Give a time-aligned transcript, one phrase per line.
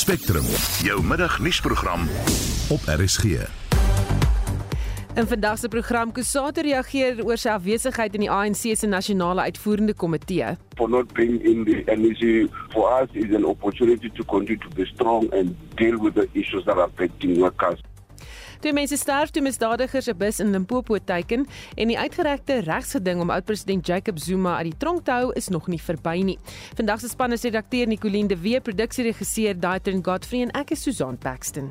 [0.00, 0.44] Spectrum,
[0.82, 2.00] jou middagnuusprogram
[2.68, 3.24] op RSG.
[5.14, 9.94] In vandag se program Kusate reageer oor sy afwesigheid in die ANC se nasionale uitvoerende
[9.94, 10.56] komitee.
[10.80, 14.86] for not being in the NEC for us is an opportunity to continue to be
[14.94, 17.78] strong and deal with the issues that are affecting workers.
[18.60, 23.30] Twee mense sterf toe misdadigers 'n bus in Limpopo teiken en die uitgerekte regsgeding om
[23.30, 26.38] oud-president Jacob Zuma uit die tronk te hou is nog nie verby nie.
[26.74, 31.18] Vandag se span is redakteur Nicoline de Wee, produksieregisseur Daitrin Godfrey en ek is Susan
[31.18, 31.70] Paxton.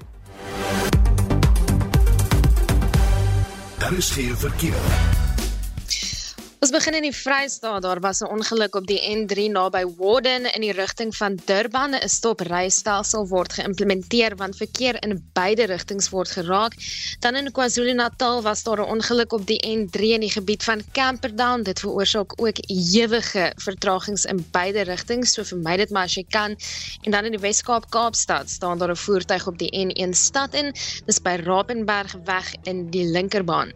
[3.77, 5.28] Daar is geen verkeer.
[6.59, 7.85] Ons begin in die Vrystaat.
[7.85, 11.95] Daar was 'n ongeluk op die N3 naby Warden in die rigting van Durban.
[11.95, 16.73] 'n Stoprystelsel word geïmplementeer want verkeer in beide rigtings word geraak.
[17.19, 21.63] Dan in KwaZulu-Natal was daar 'n ongeluk op die N3 in die gebied van Camperdown.
[21.63, 26.57] Dit veroorsaak ook ewige vertragings in beide rigtings, so vermy dit maar as jy kan.
[27.01, 30.73] En dan in die Wes-Kaap Kaapstad staan daar 'n voertuig op die N1 stad in.
[31.05, 33.71] Dis by Rapenbergweg in die linkerbaan.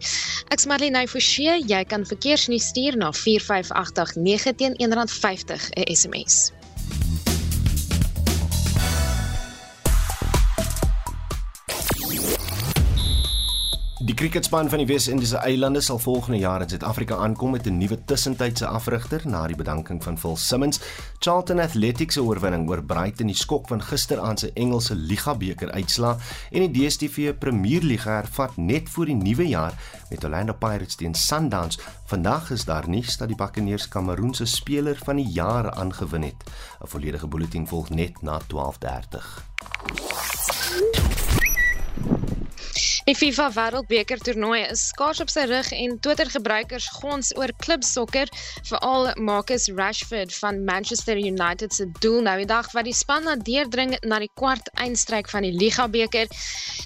[0.50, 1.64] Ek's Marlene Forsie.
[1.66, 6.52] Jy kan verkeersnuus stuur na 45889 teen R1.50 'n SMS.
[14.04, 17.98] Die cricketspan van die Wes-Indiese eilande sal volgende jaar in Suid-Afrika aankom met 'n nuwe
[18.06, 20.80] tussentydse afrigter na die bedanking van Phil Simmons.
[21.20, 26.18] Charlton Athletics se oorwinning oor Brighton die skok van gisteraand se Engelse Liga beker uitslaa
[26.52, 29.74] en die DStv Premierliga hervat net voor die nuwe jaar
[30.10, 31.80] met Orlando Pirates teen Sundowns.
[32.06, 36.44] Vandag is daar nuus dat die Buccaneers Kameroen se speler van die jaar aangewin het.
[36.84, 40.13] 'n Volledige bulletin volg net na 12:30.
[43.04, 48.30] Die FIFA Wêreldbeker toernooi is skaars op sy rug en Twitter gebruikers gons oor klipsokker,
[48.70, 53.34] veral Marcus Rashford van Manchester United se doel nou die dag wat die span na
[53.36, 56.32] deurdring na die kwart eindstryd van die Liga beker.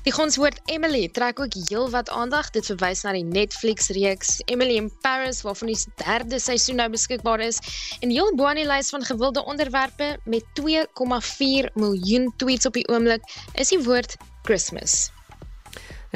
[0.07, 2.49] Die gonswoord Emily trek ook heelwat aandag.
[2.55, 7.45] Dit verwys na die Netflix reeks Emily in Paris waarvan die derde seisoen nou beskikbaar
[7.45, 7.61] is
[8.02, 12.87] en heel bo aan die lys van gewilde onderwerpe met 2,4 miljoen tweets op die
[12.89, 13.21] oomblik
[13.53, 14.17] is die woord
[14.49, 15.11] Christmas.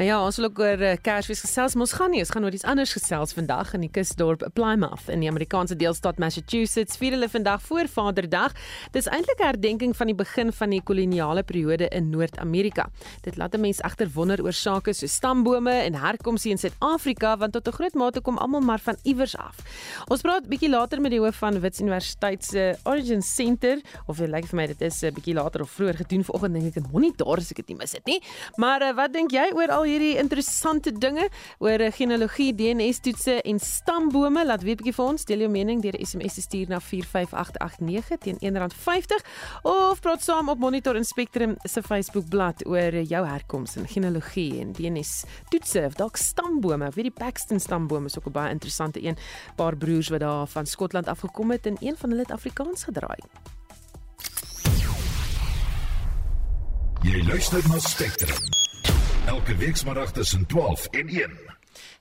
[0.02, 2.42] Nou ja, ons wil ook oor uh, Kersfees gesels, maar ons gaan nie, ons gaan
[2.42, 6.96] oor iets anders gesels vandag in die kusdorp Plymouth in die Amerikaanse deelstaat Massachusetts.
[6.98, 8.56] Vier hulle vandag voor Vaderdag.
[8.96, 12.88] Dis eintlik 'n herdenking van die begin van die koloniale periode in Noord-Amerika.
[13.22, 17.52] Dit laat 'n mens egter wonder oor sake so stambome en herkomste in Suid-Afrika, want
[17.52, 19.56] tot 'n groot mate kom almal maar van iewers af.
[20.08, 24.28] Ons praat bietjie later met die hoof van Wits Universiteit se Origin Center, of dit
[24.28, 26.76] lyk vir my dit is 'n uh, bietjie later of vroeër gedoen vanoggend dink ek
[26.76, 28.20] in Monitor as ek dit nie mis het nie.
[28.56, 31.28] Maar uh, wat dink jy oor al hierdie interessante dinge
[31.62, 34.44] oor eh, genealogie, DNS toetse en stambome.
[34.46, 38.40] Laat weet bietjie vir ons, deel jou mening deur SMS te stuur na 45889 teen
[38.40, 39.24] R1.50
[39.68, 44.60] of praat saam op Monitor en Spectrum se Facebook bladsy oor jou herkoms en genealogie
[44.62, 45.12] en DNS
[45.52, 46.90] toetse of dalk stambome.
[46.94, 49.16] Weet die Paxton stamboom is ook 'n baie interessante een.
[49.56, 53.20] Paar broers wat daar van Skotland afgekom het en een van hulle het Afrikaans gedraai.
[57.02, 58.61] Jy luister na Spectrum.
[59.32, 61.30] Elke weekmiddag tussen 12 en 1.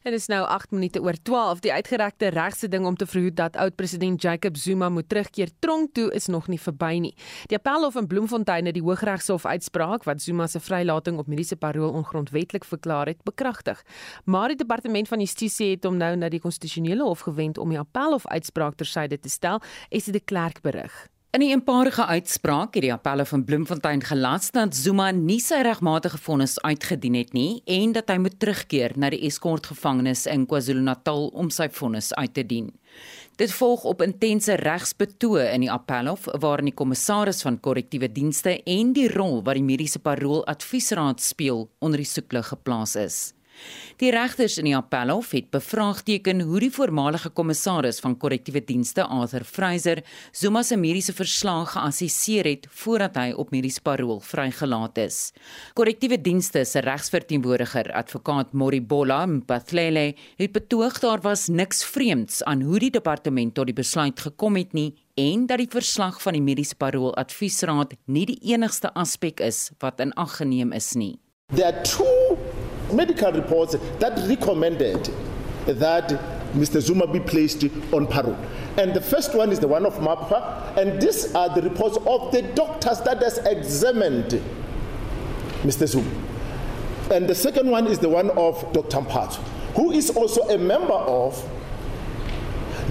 [0.03, 1.59] Dit is nou 8 minute oor 12.
[1.59, 6.09] Die uitgerekte regse ding om te verhoed dat oud-president Jacob Zuma moet terugkeer tronk toe
[6.13, 7.13] is nog nie verby nie.
[7.47, 11.93] Die Appelhof in Bloemfontein het die Hooggeregshof uitspraak wat Zuma se vrylating op mediese parol
[12.01, 13.79] ongrondwettig verklaar het, bekragtig.
[14.25, 17.79] Maar die departement van justisie het hom nou na die konstitusionele hof gewend om die
[17.79, 21.07] Appelhof uitspraak tersyde te stel, es die klerk berig.
[21.31, 26.17] In 'n eenparige uitspraak het die appelle van Bloemfontein gelas dat Zuma nie sy regmatige
[26.17, 31.27] vonnis uitgedien het nie en dat hy moet terugkeer na die Escort gevangenis in KwaZulu-Natal
[31.27, 32.67] om sy vonnis uit te dien.
[33.35, 38.91] Dit volg op intense regsbetoë in die appelhof waarin die kommissaris van korrektiewe dienste en
[38.93, 43.33] die rol wat die mediese parol adviesraad speel onder die soeklig geplaas is.
[44.01, 49.43] Die regters in die appelhof het bevraagteken hoe die voormalige kommissaris van korrektiewe dienste Arthur
[49.45, 50.01] Fraser
[50.31, 55.19] Zuma se mediese verslag geassesseer het voordat hy op mediese parol vrygelaat is.
[55.77, 62.79] Korrektiewe dienste se regsverteenwoordiger, advokaat Moribola Mpathlele, het betoog daar was niks vreemds aan hoe
[62.81, 66.75] die departement tot die besluit gekom het nie en dat die verslag van die mediese
[66.75, 71.19] parol adviesraad nie die enigste aspek is wat in ag geneem is nie.
[71.53, 72.50] There are two
[72.93, 75.09] medical reports that recommended
[75.65, 76.09] that
[76.53, 76.81] Mr.
[76.81, 78.37] Zuma be placed on parole.
[78.77, 82.31] And the first one is the one of MAPA, and these are the reports of
[82.31, 84.41] the doctors that has examined
[85.63, 85.87] Mr.
[85.87, 86.09] Zuma.
[87.11, 88.97] And the second one is the one of Dr.
[88.97, 89.35] Mpatho,
[89.75, 91.41] who is also a member of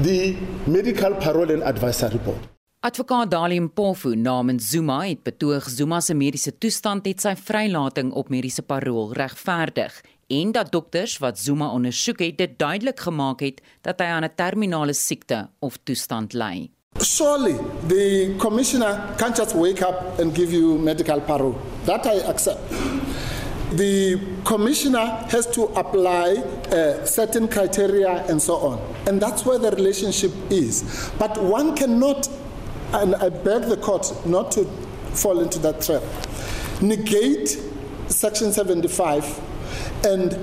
[0.02, 0.36] the
[0.66, 2.38] Medical Parole and Advisory Board.
[2.80, 8.30] Advokaat Dalium Mpofu namens Zuma het betoog Zuma se mediese toestand het sy vrylating op
[8.32, 9.98] mediese parol regverdig
[10.32, 14.32] en dat dokters wat Zuma ondersoek het dit duidelik gemaak het dat hy aan 'n
[14.34, 16.70] terminale siekte of toestand ly.
[17.00, 17.56] Surely
[17.88, 21.56] the commissioner can't just wake up and give you medical parole.
[21.84, 22.60] That I accept.
[23.76, 26.42] The commissioner has to apply
[26.72, 28.78] uh, certain criteria and so on.
[29.06, 30.82] And that's where the relationship is.
[31.18, 32.28] But one cannot,
[32.92, 34.64] and I beg the court not to
[35.14, 36.02] fall into that trap,
[36.80, 37.58] negate
[38.08, 39.40] Section 75
[40.04, 40.36] and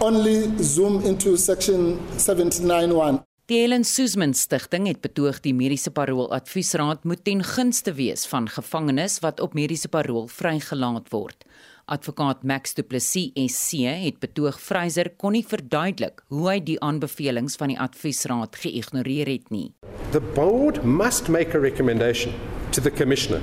[0.00, 3.22] only zoom into Section 79.1.
[3.50, 8.46] Die Helen Suzman Stichting het betoog die mediese parol adviesraad moet ten gunste wees van
[8.48, 11.44] gevangenes wat op mediese parol vrygelaat word.
[11.90, 17.58] Advokaat Max Du Plessis SC het betoog Fraser kon nie verduidelik hoe hy die aanbevelings
[17.58, 19.72] van die adviesraad geïgnoreer het nie.
[20.14, 22.32] The board must make a recommendation
[22.70, 23.42] to the commissioner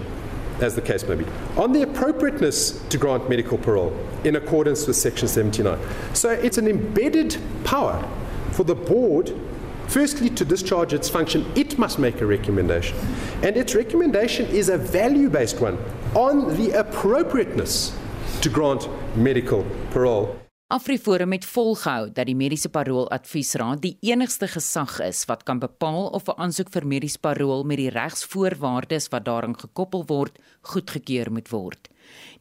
[0.61, 3.91] as the case may be, on the appropriateness to grant medical parole
[4.23, 5.77] in accordance with Section 79.
[6.13, 8.01] So it's an embedded power
[8.53, 9.31] for the board,
[9.87, 12.97] firstly, to discharge its function, it must make a recommendation.
[13.43, 15.77] And its recommendation is a value based one
[16.15, 17.93] on the appropriateness
[18.41, 20.27] to grant medical parole.
[20.67, 26.09] Afriforum het volgehou dat die mediese parol adviesraad die enigste gesag is wat kan bepaal
[26.17, 31.49] of 'n aansoek vir mediese parol met die regsvoorwaardes wat daaraan gekoppel word goedgekeur moet
[31.49, 31.87] word.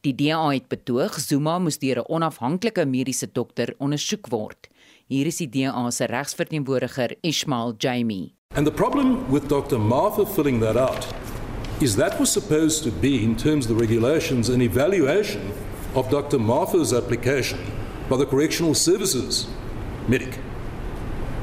[0.01, 4.69] Die DA het betoog Zuma moes deur 'n onafhanklike mediese dokter ondersoek word.
[5.07, 8.35] Hier is die DA se regsverteenwoordiger Ismail Jamie.
[8.55, 9.79] And the problem with Dr.
[9.79, 11.07] Martha filling that out
[11.81, 15.41] is that was supposed to be in terms of the regulations an evaluation
[15.97, 16.39] of Dr.
[16.39, 17.59] Martha's application
[18.11, 19.49] by the Correctional Services
[20.07, 20.39] medic.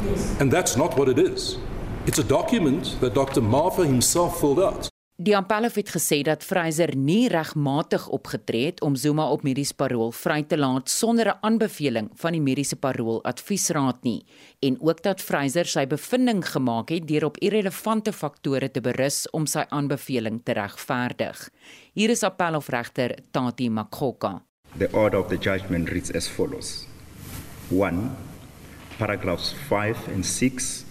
[0.05, 0.39] Yes.
[0.39, 1.57] And that's not what it is.
[2.05, 3.41] It's a document that Dr.
[3.41, 4.89] Martha himself filled out.
[5.23, 10.09] Die appelhof het gesê dat Fraser nie regmatig opgetree het om Zuma op mediese parol
[10.11, 14.25] vry te laat sonder 'n aanbeveling van die mediese parol adviesraad nie
[14.59, 19.45] en ook dat Fraser sy bevinding gemaak het deur op irrelevante faktore te berus om
[19.45, 21.49] sy aanbeveling te regverdig.
[21.93, 24.41] Hier is appelhofregter Tati Makgoka.
[24.77, 26.87] The order of the judgment reads as follows
[27.69, 28.11] 1.
[28.97, 30.85] Paragraphs 5 and 6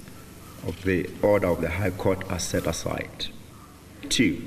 [0.65, 3.42] of the order of the High Court are set aside.
[4.13, 4.43] 2.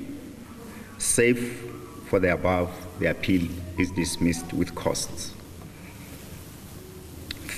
[0.98, 1.72] Save
[2.06, 2.70] for the above,
[3.00, 5.34] the appeal is dismissed with costs.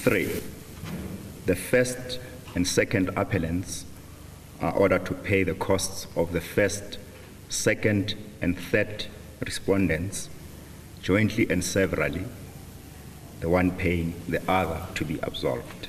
[0.04, 0.40] 3.
[1.44, 2.18] The first
[2.54, 3.84] and second appellants
[4.62, 6.98] are ordered to pay the costs of the first,
[7.50, 9.04] second, and third
[9.44, 10.30] respondents
[11.02, 12.24] jointly and severally,
[13.40, 15.88] the one paying the other to be absolved.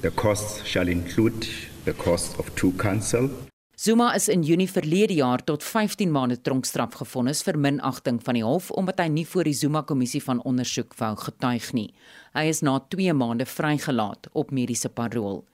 [0.00, 1.46] The costs shall include
[1.84, 3.30] the cost of two counsel.
[3.78, 8.42] Zuma is in Junie verlede jaar tot 15 maande tronkstraf gefonnis vir minagting van die
[8.42, 11.92] hof omdat hy nie voor die Zuma kommissie van ondersoek wou getuig nie.
[12.34, 15.44] Hy is na 2 maande vrygelaat op mediese parol.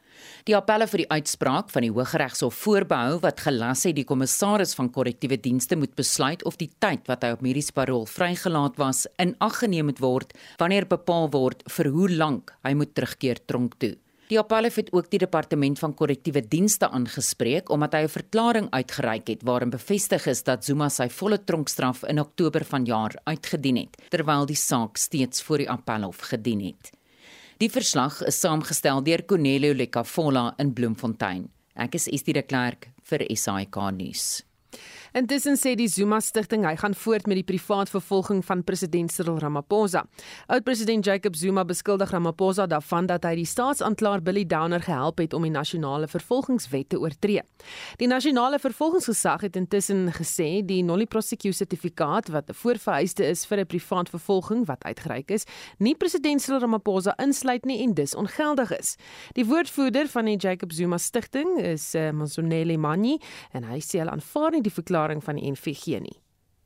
[0.49, 4.89] Die appelle vir die uitspraak van die Hooggeregshof voorbehou wat gelas het die kommissaris van
[4.95, 9.37] korrektiewe dienste moet besluit of die tyd wat hy op mediese parol vrygelaat was in
[9.45, 10.33] ag geneem moet word
[10.65, 13.99] wanneer bepaal word vir hoe lank hy moet terugkeer tronk toe.
[14.33, 19.29] Die appelle het ook die departement van korrektiewe dienste aangespreek omdat hy 'n verklaring uitgereik
[19.29, 24.47] het waarin bevestig is dat Zuma sy volle tronkstraf in Oktober vanjaar uitgedien het terwyl
[24.47, 26.91] die saak steeds voor die appelhof gedien het.
[27.59, 31.51] Die verslag is saamgestel deur Cornelio Lecafola in Bloemfontein.
[31.75, 34.43] Ek is Estie de Klerk vir SAK nuus.
[35.15, 39.37] Intussen sê die Zuma stigting hy gaan voort met die privaat vervolging van president Cyril
[39.39, 40.01] Ramaphosa.
[40.51, 45.47] Oud-president Jacob Zuma beskuldig Ramaphosa daarvan dat hy die staatsanklaer Billy Downer gehelp het om
[45.47, 47.45] die nasionale vervolgingswet te oortree.
[48.03, 53.61] Die nasionale vervolgingsgesag het intussen gesê die nulli prosecutie sertifikaat wat 'n voorvereiste is vir
[53.61, 55.47] 'n privaat vervolging wat uitgereik is,
[55.79, 58.97] nie president Cyril Ramaphosa insluit nie en dus ongeldig is.
[59.35, 63.21] Die woordvoerder van die Jacob Zuma stigting is uh, Monsonele Manyi
[63.53, 66.17] en hy sê hulle aanvaar nie die verklaring van die nie.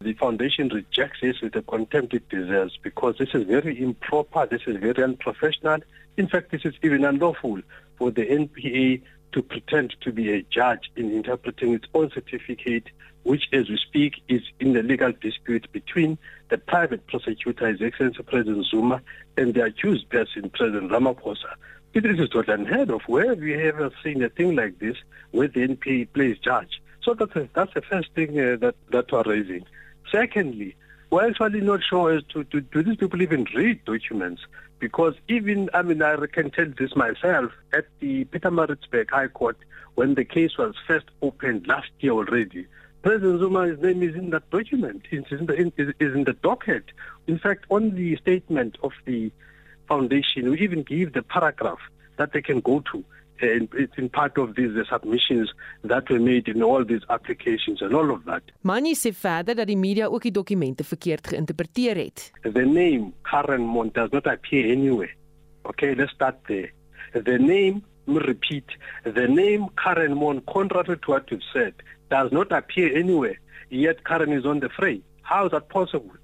[0.01, 4.63] The foundation rejects this with the contempt it deserves because this is very improper, this
[4.67, 5.81] is very unprofessional.
[6.17, 7.61] In fact, this is even unlawful
[7.97, 9.03] for the NPA
[9.33, 12.85] to pretend to be a judge in interpreting its own certificate,
[13.25, 16.17] which, as we speak, is in the legal dispute between
[16.49, 19.03] the private prosecutor, His Excellency President Zuma,
[19.37, 21.55] and the accused person, President Ramaphosa.
[21.93, 23.03] This is totally unheard of.
[23.07, 24.97] Where have you ever seen a thing like this
[25.33, 26.81] where the NPA plays judge?
[27.09, 29.65] So that's, a, that's the first thing uh, that, that we're raising.
[30.13, 30.77] Secondly,
[31.09, 34.43] we're actually not sure as to, to do these people even read documents
[34.79, 39.57] because even I mean I can tell this myself at the Peter Maritzburg High Court
[39.95, 42.67] when the case was first opened last year already.
[43.01, 45.05] President Zuma's name is in that document.
[45.11, 46.85] It's in the in, is, is in the docket.
[47.27, 49.33] In fact, on the statement of the
[49.89, 51.81] foundation, we even give the paragraph
[52.19, 53.03] that they can go to.
[53.41, 55.53] And it's in part of these the submissions
[55.85, 58.43] that were made in all these applications and all of that.
[58.63, 62.31] Mani sê verder dat die media ook die dokumente verkeerd geïnterpreteer het.
[62.43, 65.15] The name Karen Mon does not appear anywhere.
[65.63, 66.73] Okay, let's start there.
[67.13, 68.65] The name, repeat,
[69.05, 71.75] the name Karen Mon, contrary to what you've said,
[72.11, 73.39] does not appear anywhere.
[73.71, 75.01] Yet Karen is on the fray.
[75.23, 76.17] How is that possible?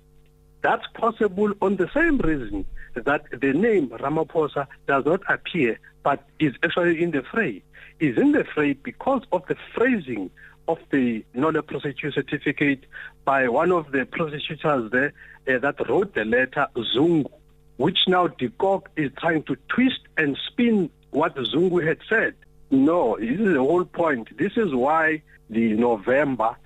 [0.63, 6.55] That's possible on the same reason that the name Ramaphosa does not appear but is
[6.63, 7.65] actually in the fray.
[7.99, 10.31] Is in the fray because of the phrasing
[10.69, 12.85] of the Nola Prosecutor certificate
[13.25, 15.13] by one of the prosecutors there
[15.49, 17.31] uh, that wrote the letter Zungu,
[17.77, 22.35] which now de Kock is trying to twist and spin what Zungu had said.
[22.71, 24.37] No, this is the whole point.
[24.37, 26.57] This is why the November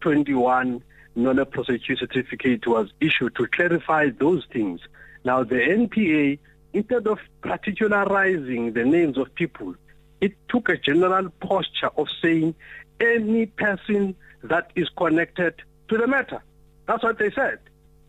[0.00, 0.82] 21
[1.16, 4.80] Nola Prosecutor certificate was issued to clarify those things.
[5.24, 6.38] Now, the NPA,
[6.72, 9.74] instead of particularizing the names of people,
[10.20, 12.54] it took a general posture of saying
[13.00, 15.54] any person that is connected
[15.88, 16.42] to the matter.
[16.86, 17.58] That's what they said.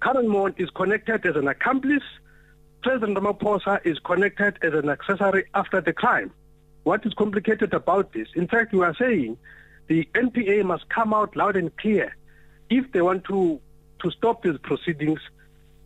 [0.01, 2.03] Karen Mon is connected as an accomplice.
[2.81, 6.31] President Ramaphosa is connected as an accessory after the crime.
[6.83, 8.27] What is complicated about this?
[8.35, 9.37] In fact, we are saying
[9.87, 12.15] the NPA must come out loud and clear.
[12.69, 13.59] If they want to,
[14.01, 15.19] to stop these proceedings,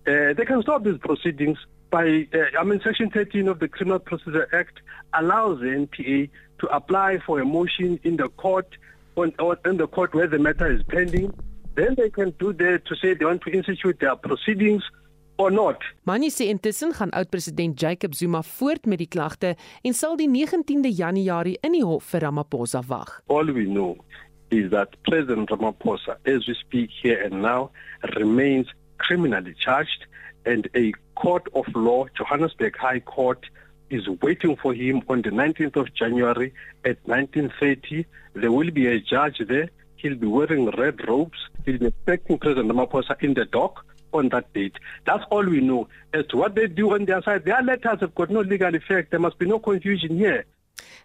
[0.05, 1.57] uh, they can stop these proceedings
[1.93, 4.81] by, uh, I mean, Section 13 of the Criminal Procedure Act
[5.13, 6.27] allows the NPA
[6.59, 8.67] to apply for a motion in the court,
[9.15, 11.31] on, on, in the court where the matter is pending.
[11.75, 14.81] Then they can do that to say they want to institute their proceedings
[15.37, 15.77] or not.
[16.03, 20.89] Mani sê intussen gaan oud-president Jacob Zuma voort met die klagte en sal die 19de
[20.89, 23.19] Januarie in die hof vir Ramaphosa wag.
[23.27, 23.97] All we know
[24.49, 27.69] is that President Ramaphosa, as we speak here and now,
[28.17, 30.05] remains criminally charged
[30.45, 33.45] and a court of law, Johannesburg High Court,
[33.89, 36.53] is waiting for him on the 19th of January
[36.83, 38.05] at 1930.
[38.33, 39.69] There will be a judge there.
[39.97, 41.37] He'll be wearing red robes.
[41.65, 44.77] He'll be expecting President Ramaphosa in the dock on that date.
[45.05, 45.87] That's all we know.
[46.13, 49.11] As to what they do on their side, their letters have got no legal effect.
[49.11, 50.45] There must be no confusion here.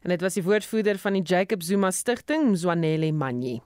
[0.02, 3.60] En dit was die woordvoerder van die Jacob Zuma Stichting, Mzwanele Manyi.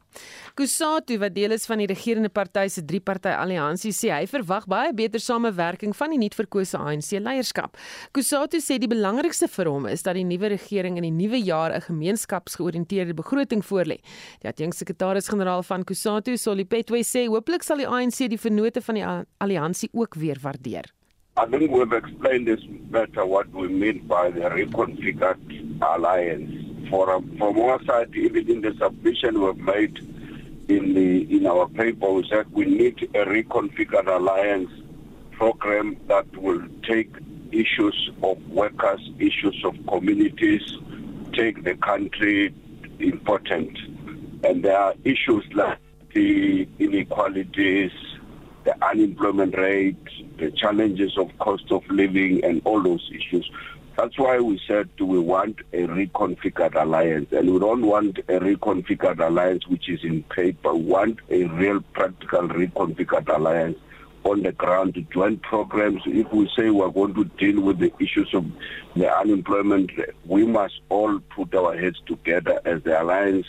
[0.54, 4.92] Kusatu wat deel is van die regerende party se drie-party alliansie sê hy verwag baie
[4.96, 7.78] beter samewerking van die nuutverkose ANC leierskap.
[8.12, 11.72] Kusatu sê die belangrikste vir hom is dat die nuwe regering in die nuwe jaar
[11.72, 14.00] 'n gemeenskapsgeoriënteerde begroting voorlê.
[14.40, 19.06] Die adjunksekretaris-generaal van Kusatu, Solly Petwe sê hooplik sal die ANC die vennote van die
[19.38, 20.92] alliansie ook weer waardeer.
[21.34, 26.90] I think we've explained this better what we mean by the reconfigured alliance.
[26.90, 29.96] For, um, from our side, even in the submission we've made
[30.68, 34.70] in the in our paper, we said we need a reconfigured alliance
[35.30, 37.10] program that will take
[37.50, 40.76] issues of workers, issues of communities,
[41.32, 42.54] take the country
[42.98, 43.78] important.
[44.44, 45.78] And there are issues like
[46.12, 47.92] the inequalities,
[48.64, 49.96] the unemployment rate,
[50.38, 53.50] the challenges of cost of living and all those issues.
[53.96, 59.20] That's why we said we want a reconfigured alliance and we don't want a reconfigured
[59.20, 60.74] alliance which is in paper.
[60.74, 63.78] We want a real practical reconfigured alliance
[64.24, 66.02] on the ground to join programs.
[66.06, 68.46] If we say we're going to deal with the issues of
[68.94, 69.90] the unemployment,
[70.24, 73.46] we must all put our heads together as the alliance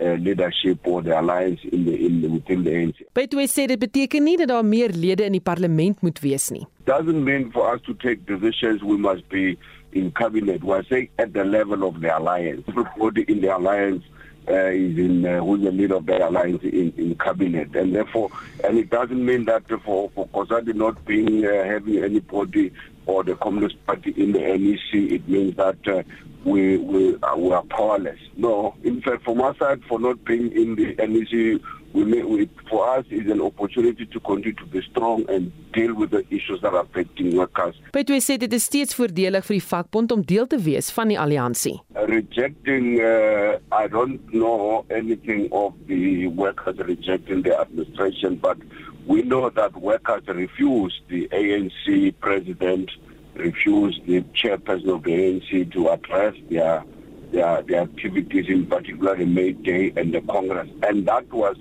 [0.00, 3.06] uh, leadership or the alliance in the in the, within the ANC.
[3.14, 6.66] Betwe sê dit beteken nie dat daar meer lede in die parlement moet wees nie.
[6.84, 9.56] Doesn't mean for us to take decisions we must be
[9.92, 10.62] in cabinet.
[10.62, 12.62] We're saying at the level of the alliance.
[12.68, 14.04] Everybody in the alliance
[14.48, 18.30] uh, is in uh, who's the leader of the alliance in, in cabinet, and therefore,
[18.64, 22.72] and it doesn't mean that for for COSATU not being uh, having anybody
[23.06, 26.02] or the Communist Party in the NEC, it means that uh,
[26.44, 28.18] we we are, we are powerless.
[28.36, 31.60] No, in fact, from our side, for not being in the NEC,
[31.92, 35.94] we, may, we for us is an opportunity to continue to be strong and deal
[35.94, 37.74] with the issues that are affecting workers.
[37.92, 41.18] Petwe sê dit is steeds voordelig vir die vakbond om deel te wees van die
[41.18, 41.78] alliansie.
[42.10, 48.60] Rejecting, uh, I don't know anything of the workers rejecting the administration, but
[49.06, 52.90] we know that workers refused the ANC president
[53.34, 56.84] refused the chairperson of the ANC to address their
[57.32, 60.68] their, their activities, in particular the May Day and the Congress.
[60.82, 61.56] And that was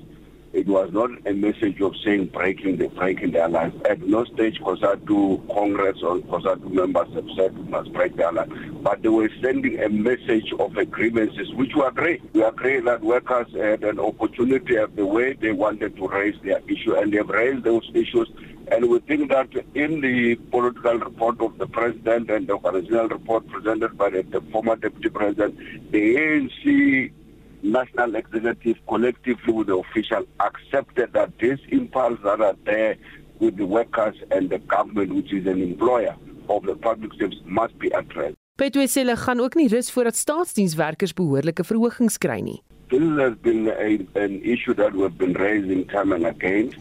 [0.55, 3.75] It was not a message of saying breaking the breaking their alliance.
[3.89, 8.53] At no stage COSATU Congress or COSATU members have said we must break the alliance.
[8.81, 12.21] But they were sending a message of agreements which we agree.
[12.31, 16.62] We agree that workers had an opportunity of the way they wanted to raise their
[16.69, 18.29] issue and they've raised those issues
[18.71, 23.45] and we think that in the political report of the president and the original report
[23.47, 27.12] presented by the, the former deputy president, the ANC
[27.72, 32.95] national executive collectively with the official accepted that these impulses that are there
[33.39, 36.15] with the workers and the government which is an employer
[36.50, 38.38] of the public service must be addressed.
[38.55, 42.62] Petwe sê hulle gaan ook nie rus voordat staatsdienswerkers behoorlike verhogings kry nie.
[42.89, 43.91] This has been a,
[44.24, 46.72] an issue that we've been raising time and again.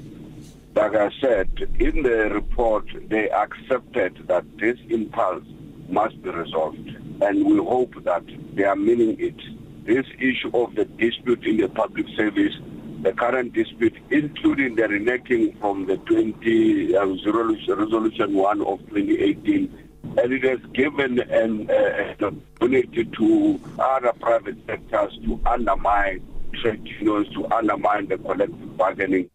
[0.76, 1.48] Like I said,
[1.80, 5.44] in the report, they accepted that this impulse
[5.88, 6.88] must be resolved.
[7.22, 8.24] And we hope that
[8.54, 9.40] they are meaning it.
[9.84, 12.54] This issue of the dispute in the public service,
[13.02, 20.32] the current dispute, including the reneging from the 20 uh, resolution 1 of 2018, and
[20.32, 26.26] it has given an uh, opportunity to other private sectors to undermine
[26.62, 29.28] trade unions, to undermine the collective bargaining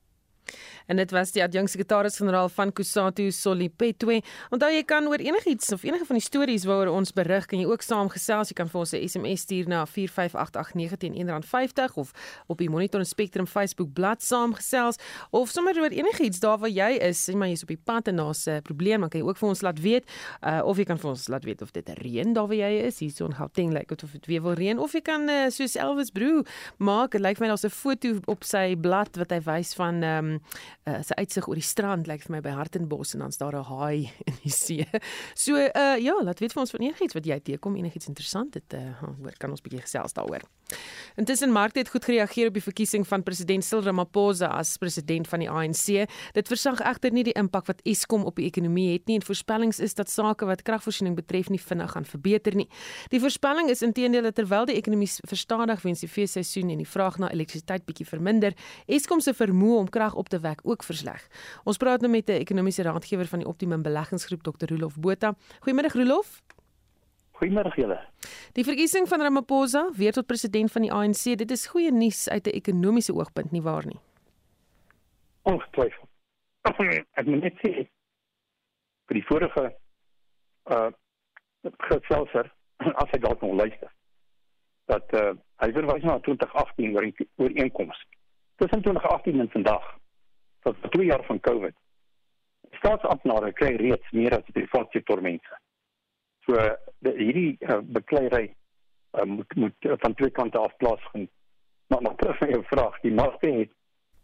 [0.90, 4.22] en dit was die adjunksekretaris-generaal van Kusatu Solipetwe.
[4.50, 7.68] Onthou jy kan oor enigiets of enige van die stories waaroor ons berig kan jy
[7.70, 8.50] ook saamgesels.
[8.50, 12.12] Jy kan vir ons 'n SMS stuur na 45889 R1.50 of
[12.48, 15.00] op die Monitor en Spectrum Facebook bladsy saamgesels
[15.36, 18.22] of sommer oor enigiets daar waar jy is, sê maar jy's op die pad en
[18.22, 20.06] daar's 'n probleem, dan kan jy ook vir ons laat weet
[20.44, 23.00] uh, of jy kan vir ons laat weet of dit reën daar waar jy is.
[23.00, 25.50] Hier so in Gauteng lyk dit of dit weer wil reën of jy kan uh,
[25.50, 26.44] soos Elvis Brew
[26.78, 27.12] maak.
[27.12, 30.26] Dit lyk vir my daar's 'n foto op sy blad wat hy wys van ehm
[30.26, 30.40] um,
[30.90, 33.64] uh, sy uitsig oor die strand lyk vir my by Hartenbos en dan's daar 'n
[33.70, 34.86] haai in die see.
[35.36, 38.74] So uh ja, laat weet vir ons van enigiets wat jy teekom, enigiets interessant het
[38.74, 40.44] uh hoor kan ons bietjie gesels daaroor.
[41.16, 45.40] Intussen Mark het goed gereageer op die verkiesing van president Cyril Ramaphosa as president van
[45.40, 46.06] die ANC.
[46.34, 49.80] Dit versag egter nie die impak wat Eskom op die ekonomie het nie en voorspellings
[49.80, 52.68] is dat sake wat kragvoorsiening betref nie vinnig gaan verbeter nie.
[53.10, 57.18] Die voorspelling is intedeel dat terwyl die ekonomie verstadig wens die feesseisoen en die vraag
[57.18, 58.56] na elektrisiteit bietjie verminder,
[58.88, 61.28] Eskom se vermoë om krag op te wek ook versleg.
[61.64, 64.68] Ons praat nou met 'n ekonomiese raadgewer van die Optimum Beleggingsgroep Dr.
[64.74, 65.36] Rolof Botha.
[65.66, 66.42] Goeiemôre Rolof.
[67.40, 68.00] Goeiemôre julle.
[68.54, 72.48] Die verkiesing van Ramaphosa weer tot president van die ANC, dit is goeie nuus uit
[72.48, 74.00] 'n ekonomiese oogpunt nie waar nie?
[75.42, 76.10] Ongetwyfeld.
[77.20, 77.88] Ek moet net sê
[79.08, 79.76] vir die vorige
[80.70, 80.92] uh
[81.78, 82.52] geselser
[83.02, 83.92] as hy dalk nog luister
[84.86, 88.06] dat uh hy verwys na 2018 oor ooreenkomste.
[88.56, 89.99] Tussen 2018 en vandag
[90.62, 91.76] tot 2 jaar van Covid.
[92.72, 95.60] Staatsamptenare kry reeds meer as die private sektor mense.
[96.48, 96.56] So
[97.06, 98.54] die, hierdie uh, bekleierery
[99.18, 101.30] uh, moet moet uh, van twee kante af plaasvind.
[101.88, 103.72] Maar maar terug na jou vraag, die markte het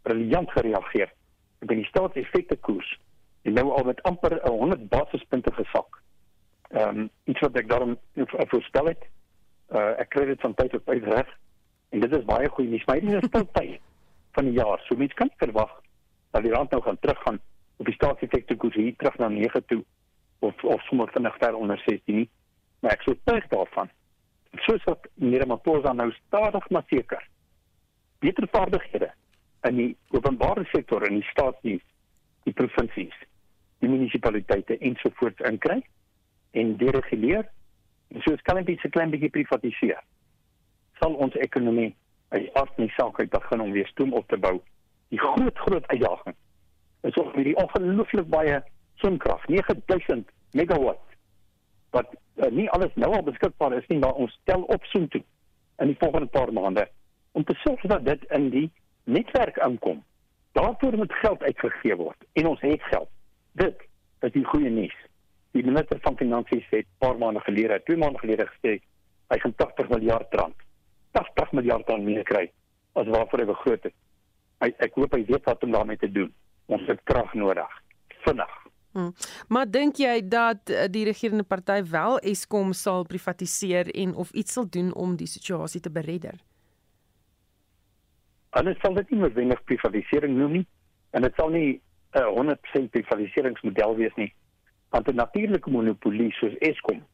[0.02, 1.12] briljant gereageer.
[1.58, 2.92] Ek ben die staatseffekte koers
[3.46, 6.02] en nou al met amper 100 basispunte gesak.
[6.70, 7.98] Ehm um, iets wat ek daarom
[8.52, 9.02] voorspel het.
[9.70, 11.30] Uh, ek kry dit van tyd tot tyd reg
[11.90, 12.84] en dit is baie goeie nuus.
[12.86, 13.80] Maar dit is stil tyd
[14.38, 14.82] van die jaar.
[14.86, 15.72] So mense kan verwag
[16.30, 17.40] dat die rand nou gaan teruggaan
[17.76, 19.84] op die staatseffekte koers hier terug na 9 toe
[20.38, 22.28] of of sommer vinnig ver onder 16 nie.
[22.80, 23.90] Maar ek sou tuig daarvan.
[24.66, 25.08] Soos wat
[25.46, 27.28] Maposa nou stadig maar seker
[28.18, 29.10] beter vaardighede
[29.68, 31.82] in die openbare sektor en die staatsdiens,
[32.44, 33.14] die provinsies,
[33.82, 35.82] die munisipaliteite ensovoorts inkry
[36.56, 37.44] en dereguleer
[38.14, 40.02] en soos kan dit 'n klein bietjie privatiseer.
[41.00, 41.94] Sal ons ekonomie
[42.28, 44.60] uit aard nie saak uit begin om weer stoom op te bou.
[45.08, 46.36] Die groot groot uitdaging
[47.06, 48.62] is om hierdie ongelooflik baie
[49.02, 51.02] sonkrag, 9000 megawatt
[51.94, 55.22] wat uh, nie alles nou al beskikbaar is nie, maar ons stel op soen toe
[55.82, 56.88] in die volgende paar maande
[57.36, 58.68] om te sorg dat dit in die
[59.04, 60.02] netwerk inkom.
[60.56, 63.10] Daarvoor moet geld uitgegee word en ons het geld.
[63.52, 63.84] Dit
[64.24, 64.96] is die goeie nuus.
[65.56, 68.80] Die minister van Finansies het 'n paar maande gelede, twee maande gelede gesê
[69.28, 70.56] hy gaan 80 miljard rand,
[71.12, 72.50] 80 miljard rand meer kry
[72.92, 73.94] as waarvoor hy begroot het.
[74.64, 76.32] Hy ek hoop hy weet wat om daarmee te doen.
[76.66, 77.82] Ons het krag nodig.
[78.24, 78.54] Vinnig.
[78.96, 79.12] Hmm.
[79.48, 84.56] Maar dink jy dat eh, die regerende party wel Eskom sal privatiseer en of iets
[84.56, 86.38] sal doen om die situasie te beredder?
[88.56, 90.66] Hulle sal dit nie noodwendig privatisering noem nie
[91.12, 91.80] en dit sal nie
[92.16, 94.32] 'n uh, 100% privatiseringsmodel wees nie.
[94.88, 97.04] Want 'n natuurlike monopolie soos Eskom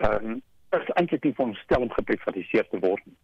[0.00, 3.16] ehm um, is eintlik nie van stel om geprivatiseer te word nie.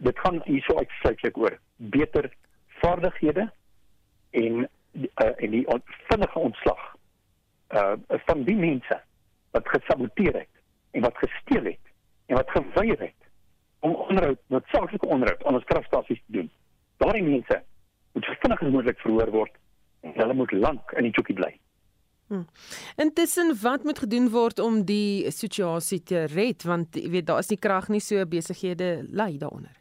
[0.00, 2.30] Dit gaan hierso uitsluitlik oor beter
[2.82, 3.50] vaardighede
[4.30, 6.82] en uh, en die on, vinnige ontslag
[7.74, 9.00] uh van die mense
[9.54, 10.54] wat gesaboteer het
[10.90, 11.92] en wat gesteel het
[12.26, 13.20] en wat geweier het
[13.80, 16.50] om onderhoud, noodsaaklike onderhoud aan ons kragstasies te doen.
[16.96, 17.62] Daardie mense
[18.12, 19.58] moet so vinnig as moontlik verhoor word
[20.00, 21.52] en hulle moet lank in die chokkie bly.
[22.30, 22.46] Hmm.
[22.96, 27.50] Intussen wat moet gedoen word om die situasie te red want jy weet daar is
[27.50, 29.79] nie krag nie so besighede ly daaronder.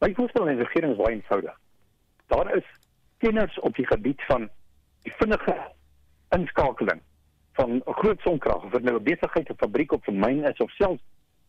[0.00, 1.56] My voorstel aan die regering is baie eenvoudig.
[2.26, 2.64] Daar is
[3.18, 4.48] kenners op die gebied van
[5.02, 5.56] die vinnige
[6.36, 7.02] inskakeling
[7.52, 10.60] van 'n groot sonkrag of dit nou 'n besigheid of fabriek of 'n myn is
[10.60, 11.02] of selfs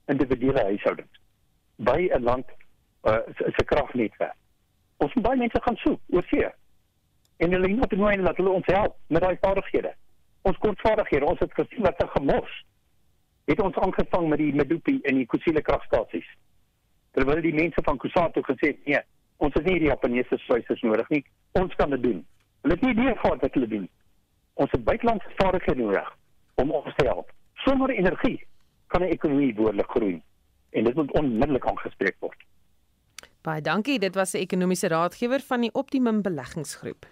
[0.05, 1.19] individuele huishoudings
[1.75, 2.45] by 'n land
[3.03, 4.35] uh, se kragnetwerk.
[4.97, 6.49] Ons moet baie mense gaan soek oor see.
[7.37, 9.95] En hulle moet nou en laat hulle ons help met daai vaardighede.
[10.41, 12.65] Ons kortvaardighede, ons het gesien wat er gemors.
[13.45, 16.27] Het ons aangevang met die Medupi en die Kusile kragstasies.
[17.11, 19.01] Terwyl die mense van Kusatu gesê het, nee,
[19.37, 21.23] ons het nie die Japaneese suisers nodig nie.
[21.59, 22.21] Ons kan dit doen.
[22.61, 23.89] Hulle het nie idee gehad wat hulle doen.
[24.53, 26.09] Ons het buitelandse vaardighede nodig
[26.61, 27.31] om ons te help.
[27.65, 28.39] Sonder energie
[28.87, 30.21] kan 'n ekonomie behoorlik groei
[30.69, 32.37] en dit moet onmiddellik aangespreek word.
[33.41, 37.05] Baie dankie, dit was 'n ekonomiese raadgewer van die Optimum Beleggingsgroep.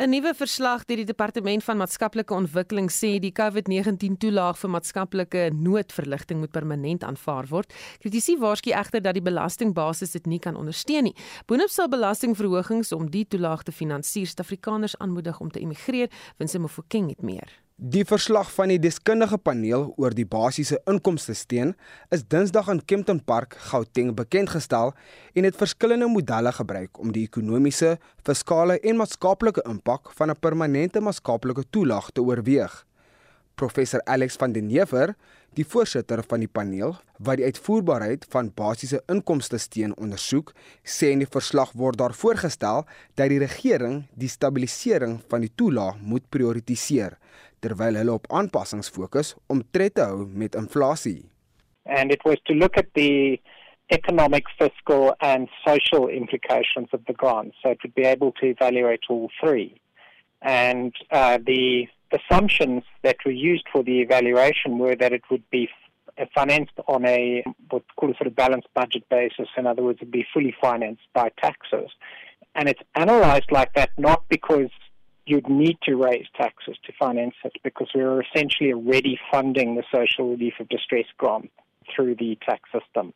[0.00, 5.42] 'n Nuwe verslag deur die Departement van Maatskaplike Ontwikkeling sê die COVID-19 toelaag vir maatskaplike
[5.52, 7.74] noodverligting moet permanent aanvaar word.
[8.00, 11.16] Kritisie waarsku egter dat die belastingbasis dit nie kan ondersteun nie.
[11.44, 16.08] Boonop sal belastingverhogings om die toelaag te finansier Suid-Afrikaners aanmoedig om te emigreer,
[16.38, 17.60] wins hom of King het meer.
[17.80, 21.70] Die verslag van die deskundige paneel oor die basiese inkomste steen
[22.12, 24.92] is Dinsdag in Kempton Park, Gauteng bekend gestel
[25.32, 31.00] en het verskillende modelle gebruik om die ekonomiese, fiskale en maatskaplike impak van 'n permanente
[31.00, 32.84] maatskaplike toelaag te oorweeg.
[33.54, 35.14] Professor Alex van den Heever,
[35.54, 40.52] die voorsitter van die paneel wat die uitvoerbaarheid van basiese inkomste steen ondersoek,
[40.84, 45.96] sê in die verslag word daar voorgestel dat die regering die stabilisering van die toelaag
[46.00, 47.18] moet prioritiseer
[47.60, 51.22] terwyl hulle op aanpassings fokus om tred te hou met inflasie.
[51.84, 53.40] And it was to look at the
[53.90, 59.04] economic, fiscal and social implications of the grant so it would be able to evaluate
[59.08, 59.80] all three.
[60.42, 65.68] And uh, the assumptions that were used for the evaluation were that it would be
[66.34, 69.48] financed on a what's called a sort of balanced budget basis.
[69.56, 71.90] In other words, it would be fully financed by taxes.
[72.54, 74.70] And it's analyzed like that not because
[75.30, 79.84] you'd need to raise taxes to finance it because we are essentially already funding the
[79.94, 81.50] social relief of distress grant
[81.94, 83.12] through the tax system.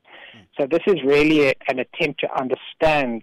[0.58, 3.22] So this is really a, an attempt to understand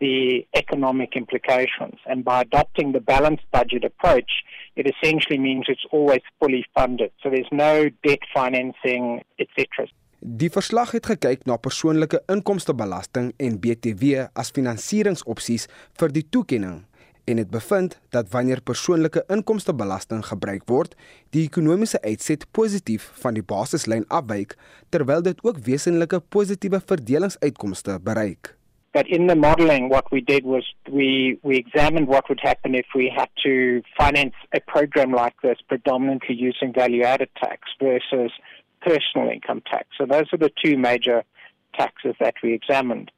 [0.00, 1.98] the economic implications.
[2.06, 4.30] And by adopting the balanced budget approach,
[4.76, 7.10] it essentially means it's always fully funded.
[7.22, 9.90] So there's no debt financing, etc.
[10.20, 15.64] Die verslag het gekyk na persoonlike inkomstebelasting en BTW as finansieringsopsies
[16.00, 16.82] vir die toekenning
[17.30, 20.94] en het bevind dat wanneer persoonlike inkomstebelasting gebruik word,
[21.30, 24.56] die ekonomiese uitset positief van die basislyn afwyk
[24.94, 28.56] terwyl dit ook wesenlike positiewe verdelingsuitkomste bereik.
[28.92, 32.86] But in the modeling what we did was we we examined what would happen if
[32.94, 38.32] we had to finance a program like this predominantly using value added tax versus
[38.80, 39.86] personal income tax.
[39.96, 41.22] So those are the two major
[41.78, 43.12] taxes that we examined.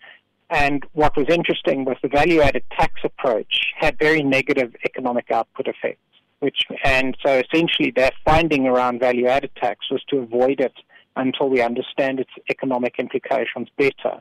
[0.52, 5.66] And what was interesting was the value added tax approach had very negative economic output
[5.66, 6.02] effects,
[6.40, 10.74] which, and so essentially their finding around value added tax was to avoid it
[11.16, 14.20] until we understand its economic implications better.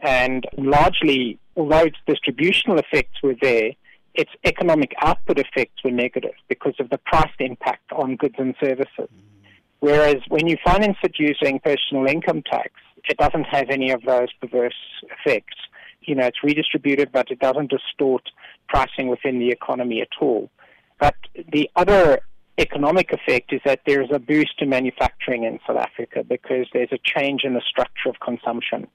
[0.00, 3.72] And largely, although its distributional effects were there,
[4.14, 8.88] its economic output effects were negative because of the price impact on goods and services.
[8.98, 9.46] Mm-hmm.
[9.80, 12.72] Whereas when you finance it using personal income tax,
[13.08, 14.80] it doesn't have any of those perverse
[15.14, 15.56] effects.
[16.00, 18.22] You know, it's redistributed, but it doesn't distort
[18.68, 20.50] pricing within the economy at all.
[20.98, 21.16] But
[21.52, 22.20] the other
[22.58, 26.92] economic effect is that there is a boost to manufacturing in South Africa because there's
[26.92, 28.86] a change in the structure of consumption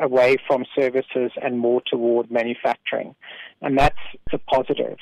[0.00, 3.14] away from services and more toward manufacturing.
[3.60, 4.98] And that's a positive.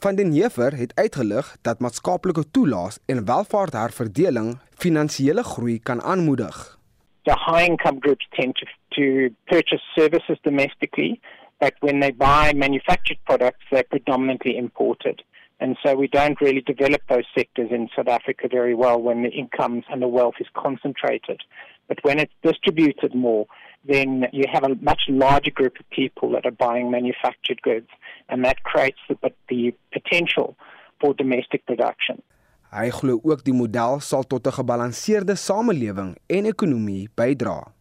[0.00, 6.79] Van den Heever het uitgelig dat maatskaplike toelaas en welvaartherverdeling finansiële groei kan aanmoedig.
[7.26, 11.20] The high income groups tend to, to purchase services domestically,
[11.60, 15.22] but when they buy manufactured products, they're predominantly imported.
[15.60, 19.28] And so we don't really develop those sectors in South Africa very well when the
[19.28, 21.42] incomes and the wealth is concentrated.
[21.86, 23.46] But when it's distributed more,
[23.84, 27.88] then you have a much larger group of people that are buying manufactured goods,
[28.28, 29.16] and that creates the,
[29.48, 30.56] the potential
[31.00, 32.22] for domestic production.
[32.70, 37.72] Hy glo ook die model sal tot 'n gebalanseerde samelewing en ekonomie bydra.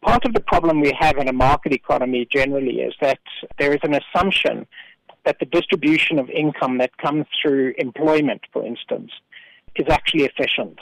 [0.00, 3.20] Part of the problem we have in a market economy generally is that
[3.58, 4.66] there is an assumption
[5.24, 9.12] that the distribution of income that comes through employment, for instance,
[9.74, 10.80] is actually efficient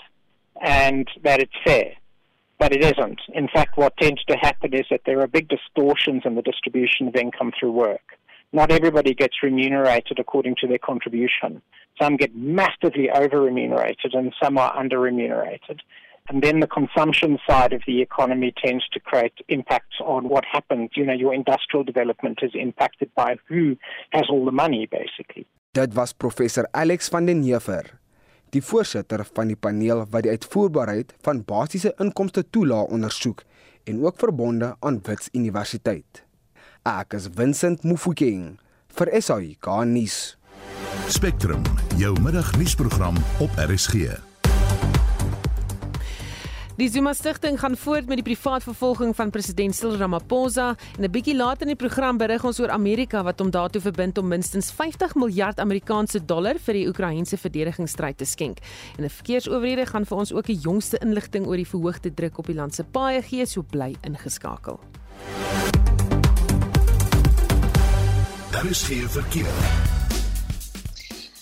[0.63, 1.97] and that it's fair.
[2.59, 3.21] but it isn't.
[3.35, 7.09] In fact, what tends to happen is that there are big distortions in the distribution
[7.09, 8.19] of income through work.
[8.53, 11.63] Not everybody gets remunerated according to their contribution.
[12.01, 15.83] Some get massively over remunerated and some are under remunerated.
[16.29, 20.91] And then the consumption side of the economy tends to create impacts on what happens.
[20.95, 23.77] You know, your industrial development is impacted by who
[24.11, 25.47] has all the money, basically.
[25.73, 28.01] Dit was professor Alex van den Heever,
[28.51, 33.45] die voorsitter van die paneel wat die uitvoerbaarheid van basiese inkomste toelaag ondersoek
[33.85, 36.26] en ook verbonde aan Wits Universiteit.
[36.87, 38.61] Ek is Vincent Mufokeng
[38.95, 40.37] vir SAI Garnis.
[41.11, 41.65] Spectrum,
[41.99, 44.13] jou middagnuusprogram op RSG.
[46.79, 51.11] Die Zuma Stichting gaan voort met die privaat vervolging van president Cyril Ramaphosa en 'n
[51.11, 54.71] bietjie later in die program berig ons oor Amerika wat hom daartoe verbind om minstens
[54.71, 58.59] 50 miljard Amerikaanse dollar vir die Oekraïense verdedigingsstryd te skenk.
[58.97, 62.47] En 'n verkeersowerhede gaan vir ons ook die jongste inligting oor die verhoogde druk op
[62.47, 64.79] die land se paaie gee, so bly ingeskakel.
[68.57, 69.55] Daar is geen verkeer.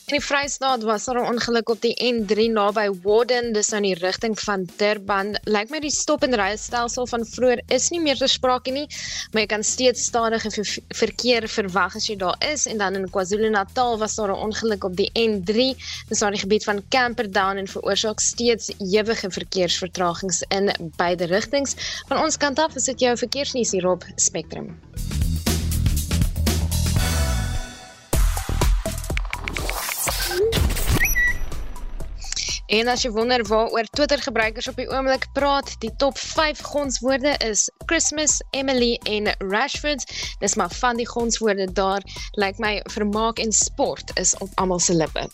[0.07, 3.89] In die Vrystaat was daar 'n ongeluk op die N3 naby Warden, dis nou in
[3.89, 5.39] die rigting van Durban.
[5.45, 8.87] Lyk my die stop en ry stelsel van vroeër is nie meer ter sprake nie,
[9.31, 10.51] maar jy kan steeds stadige
[10.89, 14.97] verkeer verwag as jy daar is en dan in KwaZulu-Natal was daar 'n ongeluk op
[14.97, 15.77] die N3,
[16.09, 21.75] dis aan die gebied van Camperdown en veroorsaak steeds ewige verkeersvertragings in beide rigtings.
[22.07, 24.81] Van ons kant af is dit jou verkeersnuus hier op Spectrum.
[32.75, 37.37] En as jy wonder waaroor Twitter gebruikers op die oomblik praat, die top 5 gonswoorde
[37.47, 40.09] is Christmas, Emily en Rashford.
[40.43, 44.83] Dis maar van die gonswoorde daar, lyk like my vermaak en sport is op almal
[44.83, 45.29] se lippe.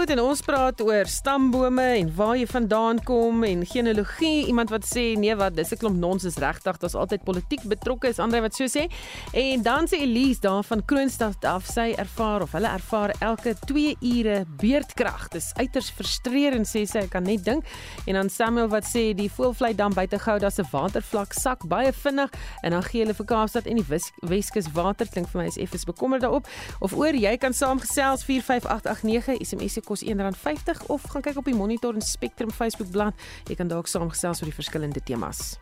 [0.00, 4.46] Goed, en ons praat oor stambome en waar jy vandaan kom en genealogie.
[4.48, 8.18] Iemand wat sê nee, wat dis 'n klomp nonsens regtig, daar's altyd politiek betrokke is
[8.18, 8.88] ander wat so sê.
[9.34, 13.96] En dan sê Elise daar van Kroonstad af, sy ervaar of hulle ervaar elke 2
[14.00, 15.28] ure beerdkrag.
[15.28, 17.64] Dis uiters frustrerend sê sy, ek kan net dink.
[18.06, 22.30] En dan Samuel wat sê die voelvlei dam buite Gouda se watervlak sak baie vinnig
[22.62, 25.84] en dan gee hulle vir Kaapstad en die Weskus water klink vir my is effens
[25.84, 26.46] bekommerd daarop.
[26.80, 31.96] Of oor jy kan saamgesels 45889 SMS kos R1.50 of gaan kyk op die Monitor
[31.98, 33.18] en Spectrum Facebook bladsy.
[33.50, 35.56] Jy kan dalk saamgesels oor die verskillende temas.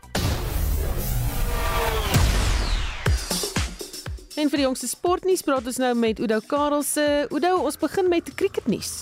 [4.39, 7.05] En vir die jongste sportnuus praat ons nou met Udo Karelse.
[7.33, 8.93] Udo, ons begin met cricketnuus.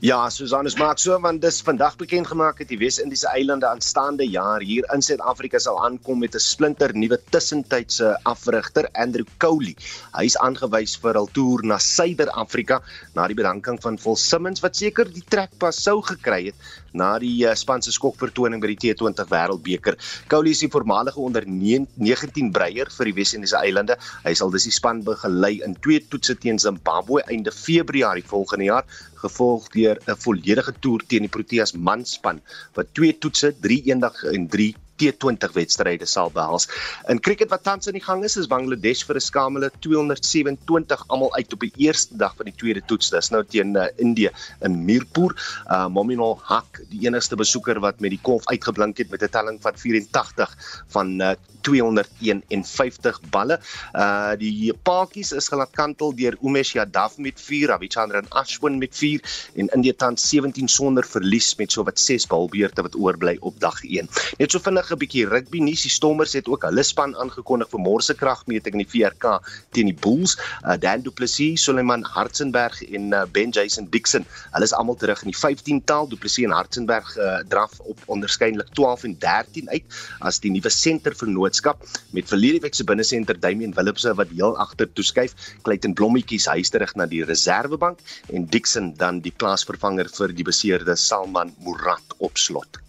[0.00, 4.24] Ja, Susan, ons maak so want dis vandag bekend gemaak dat die Wes-Indiese eilande aanstaande
[4.24, 9.76] jaar hier in Suid-Afrika sal aankom met 'n splinter nuwe tussentydse afrigter, Andrew Cowley.
[10.16, 12.80] Hy is aangewys vir hul toer na Suider-Afrika
[13.14, 16.56] na die bedanking van Phil Simmons wat seker die trekpas sou gekry het
[16.94, 19.96] na die uh, span se skokvertoning by die T20 Wêreldbeker.
[20.28, 23.98] Cowley is die voormalige onder 19 breier vir die Wes-Indiese eilande.
[24.24, 28.84] Hy sal dus die span begelei in twee toetse teen Zimbabwe einde Februarie volgende jaar,
[29.20, 32.40] gevolg deur 'n volledige toer teen die Proteas manspan
[32.76, 36.68] wat twee toetse, 3 eendag en 3 T20 wedstryde sal behels.
[37.08, 41.32] In cricket wat tans aan die gang is, is Bangladesh vir 'n skamele 227 almal
[41.36, 43.10] uit op die eerste dag van die tweede toets.
[43.10, 45.34] Dis nou teen uh, Indië in Mirpur.
[45.70, 49.58] Uh Mominul Haq, die enigste besoeker wat met die kolf uitgeblink het met 'n telling
[49.62, 50.56] van 84
[50.88, 53.60] van uh, 251 balle.
[53.94, 59.20] Uh die Pakies is gelaat kantel deur Umesh Yadav met 4, Ravichandran Ashwin met 4
[59.54, 64.08] en India tans 17 sonder verlies met sowat 6 balbeurte wat oorbly op dag 1.
[64.38, 65.82] Net so vinnig 'n bietjie rugby nuus.
[65.82, 69.38] Die Stormers het ook hulle span aangekondig vir môre se kragmeting in die VRK
[69.72, 70.36] teen die Bulls.
[70.64, 74.26] Uh, Dan Du Plessis, Suleiman Hartzenberg en uh, Ben Jason Dixon.
[74.52, 76.08] Hulle is almal terug in die 15-tal.
[76.08, 80.70] Du Plessis en Hartzenberg uh, draf op onderskeidelik 12 en 13 uit as die nuwe
[80.70, 85.34] senter vir noodskap met verlede week se binnesenter Damian Willemse wat heel agter toeskuif.
[85.62, 88.02] Clayton Blommetjies huis terug na die reservebank
[88.34, 92.80] en Dixon dan die plaasvervanger vir die beseerde Salman Murat op slot.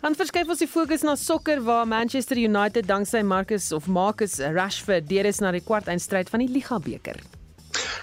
[0.00, 5.10] Dan verskuif ons die fokus na sokker waar Manchester United danksy Marcus of Marcus Rashford
[5.10, 7.20] deur is na die kwartfinale van die Liga beker.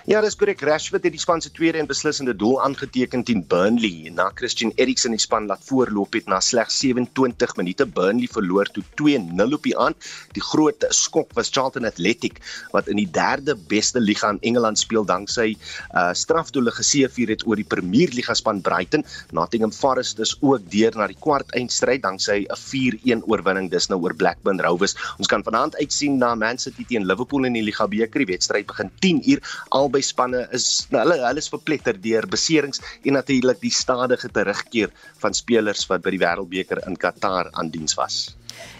[0.07, 0.61] Ja, dis korrek.
[0.63, 5.11] Rashford het die span se tweede en beslissende doel aangeteken teen Burnley na Christian Eriksen
[5.11, 7.87] die span laat voorloop het na slegs 27 minute.
[7.97, 10.07] Burnley verloor toe 2-0 op die aand.
[10.37, 12.39] Die groot skok was Charlton Athletic
[12.71, 15.57] wat in die derde beste liga in Engeland speel danksy
[15.91, 19.03] uh strafdoele geseëvier het oor die Premier Liga span Brighton.
[19.35, 23.99] Nottingham Forest is ook deur na die kwart eindstryd danksy 'n 4-1 oorwinning dis nou
[23.99, 24.95] oor Blackburn Rovers.
[25.19, 28.23] Ons kan vanaand uitsien na Man City teen Liverpool in die Liga beker.
[28.23, 32.81] Die wedstryd begin 10 uur albei spanne is nou, hulle hulle is verpletter deur beserings
[33.03, 37.97] en natuurlik die stadige terugkeer van spelers wat by die Wêreldbeker in Qatar aan diens
[37.99, 38.37] was.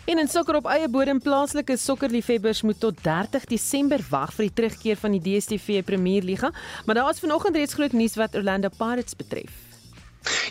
[0.10, 4.56] En in sokker op eie bodem plaaslike sokkerliefhebbers moet tot 30 Desember wag vir die
[4.62, 6.54] terugkeer van die DStv Premierliga,
[6.86, 9.67] maar daar is vanoggend reeds groot nuus wat Orlando Pirates betref.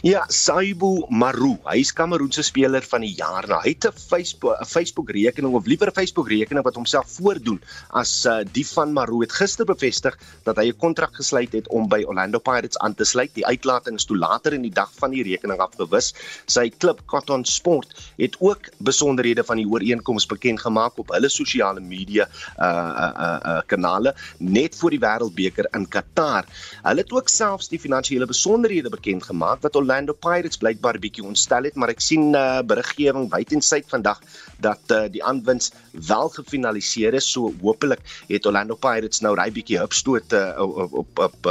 [0.02, 3.46] Ja, Saibu Maru, hy is Kameroense speler van die jaar.
[3.48, 7.60] Nou, hy het 'n Facebook Facebook rekening of liewer 'n Facebook rekening wat homself voordoen
[7.90, 11.88] as uh, die van Maru het gister bevestig dat hy 'n kontrak gesluit het om
[11.88, 13.34] by Orlando Pirates aan te sluit.
[13.34, 16.14] Die uitlating is toe later in die dag van die rekening afgewis.
[16.46, 21.80] Sy klub Cotton Sport het ook besonderhede van die ooreenkoms bekend gemaak op hulle sosiale
[21.80, 26.44] media uh uh, uh kanale net voor die Wêreldbeker in Qatar.
[26.82, 31.68] Hulle het ook selfs die finansiële besonderhede bekend gemaak wat Orlando Pirates blykbaar bietjie ontstel
[31.68, 34.22] het, maar ek sien uh, beriggewing wyd en suid vandag
[34.64, 35.72] dat uh, die aanwins
[36.08, 37.28] wel gefinaliseer is.
[37.32, 41.48] So hopelik het Orlando Pirates nou daai bietjie hupstoot uh, op op, op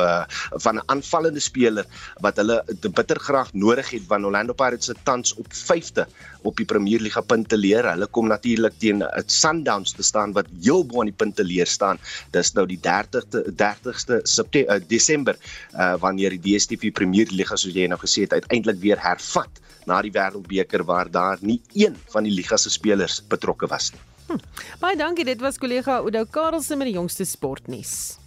[0.63, 1.85] van 'n aanvallende speler
[2.23, 6.05] wat hulle te bitter graag nodig het want Orlando Pirates se tans op 5de
[6.45, 7.87] op die Premier Liga punte leer.
[7.89, 11.67] Hulle kom natuurlik teen 'n Sundowns te staan wat heel bo aan die punte leer
[11.67, 11.97] staan.
[12.31, 15.35] Dis nou die 30ste 30ste September
[15.73, 20.01] uh, wanneer die DStv Premier Liga soos jy nou gesê het uiteindelik weer hervat na
[20.01, 24.01] die Wêreldbeker waar daar nie een van die liga se spelers betrokke was nie.
[24.25, 24.41] Hm.
[24.81, 28.17] Baie dankie, dit was kollega Oudo Karelse met die jongste sportnuus.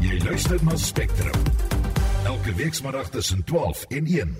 [0.00, 1.42] Jy luister na Spectrum.
[2.24, 4.36] Elke week saterdag tussen 12 en 1.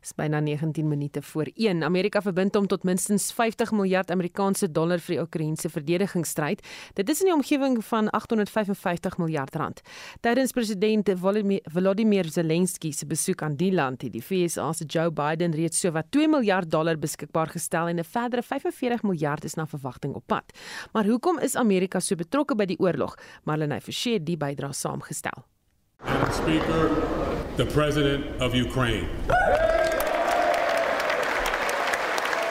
[0.00, 1.82] Dis byna 19 minute voor 1.
[1.84, 6.62] Amerika verbind hom tot minstens 50 miljard Amerikaanse dollar vir die Oekraïense verdedigingsstryd.
[6.96, 9.82] Dit is in die omgewing van 855 miljard rand.
[10.24, 15.52] Tydens president Volodymyr Zelensky se besoek aan die land het die VSA se Joe Biden
[15.52, 20.14] reeds sowat 2 miljard dollar beskikbaar gestel en 'n verdere 45 miljard is na verwagting
[20.14, 20.44] op pad.
[20.92, 23.14] Maar hoekom is Amerika so betrokke by die oorlog?
[23.44, 25.44] Marlene Forsie het die bydrae saamgestel.
[26.04, 26.88] Madam Speaker,
[27.56, 29.08] the President of Ukraine.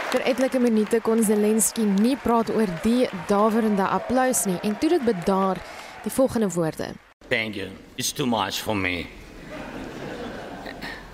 [0.09, 5.03] Vir etlike minute kon Zelensky nie praat oor die daverende applous nie en toe dit
[5.05, 5.59] bedaar
[6.01, 6.87] die volgende woorde.
[7.29, 7.67] Thank you.
[7.95, 9.05] It's too much for me.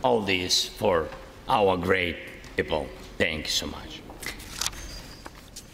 [0.01, 1.09] All this for
[1.49, 2.15] our great
[2.55, 2.87] people.
[3.17, 3.99] Thank you so much.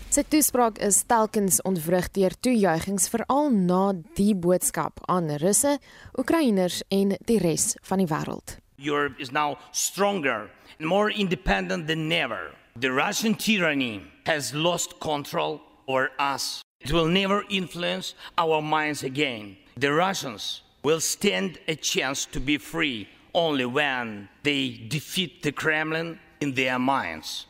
[0.10, 5.78] Sy toespraak is telkens ontwrig deur toejuigings veral na die boodskap aan Russe,
[6.18, 8.58] Oekraïners en die res van die wêreld.
[8.82, 12.50] Europe is now stronger and more independent than ever.
[12.78, 16.64] The Russian tyranny has lost control over us.
[16.80, 19.58] It will never influence our minds again.
[19.76, 26.18] The Russians will stand a chance to be free only when they defeat the Kremlin
[26.40, 27.46] in their minds.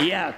[0.00, 0.34] Yet,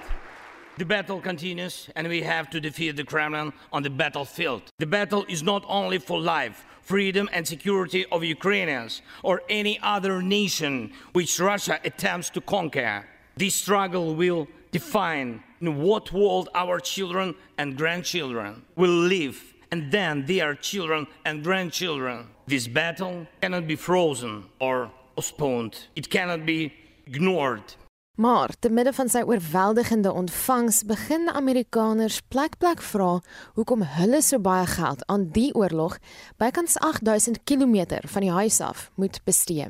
[0.77, 4.61] the battle continues, and we have to defeat the Kremlin on the battlefield.
[4.77, 10.21] The battle is not only for life, freedom and security of Ukrainians or any other
[10.21, 10.73] nation
[11.11, 13.05] which Russia attempts to conquer.
[13.35, 19.37] This struggle will define in what world our children and grandchildren will live
[19.71, 22.27] and then their children and grandchildren.
[22.47, 25.73] This battle cannot be frozen or postponed.
[25.93, 26.73] It cannot be
[27.05, 27.63] ignored.
[28.17, 33.19] Maar te midde van sy oorweldigende ontvangs begin Amerikaners plek plek vra
[33.53, 35.99] hoekom hulle so baie geld aan die oorlog
[36.41, 39.69] bykans 8000 km van die huis af moet bestee.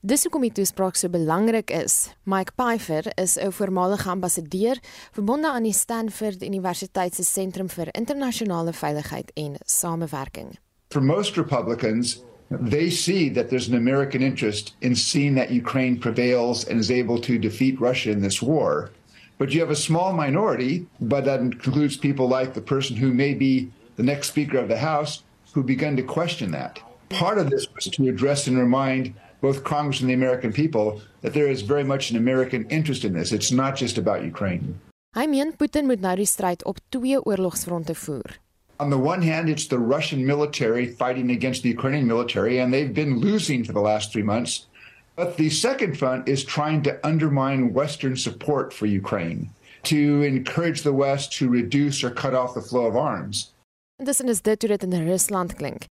[0.00, 2.08] Dis hoekom die toespraak so belangrik is.
[2.24, 4.80] Mike Pfeiffer is 'n voormalige ambassadeur
[5.12, 10.58] verbonde aan die Stanford Universiteit se Sentrum vir Internasionale Veiligheid en Samewerking.
[10.88, 16.64] For most Republicans, they see that there's an American interest in seeing that Ukraine prevails
[16.66, 18.90] and is able to defeat Russia in this war.
[19.38, 23.34] But you have a small minority, but that includes people like the person who may
[23.34, 26.80] be the next Speaker of the House, who begun to question that.
[27.08, 31.34] Part of this was to address and remind both Congress and the American people that
[31.34, 33.32] there is very much an American interest in this.
[33.32, 34.80] It's not just about Ukraine.
[35.14, 36.26] Hy meen Putin moet nou
[36.64, 38.38] op twee oorlogsfronte voer.
[38.80, 42.92] On the one hand, it's the Russian military fighting against the Ukrainian military, and they've
[42.92, 44.66] been losing for the last three months.
[45.14, 49.50] But the second front is trying to undermine Western support for Ukraine,
[49.84, 53.52] to encourage the West to reduce or cut off the flow of arms.
[54.00, 55.86] Intussen is dit hoe dit in Rusland klink.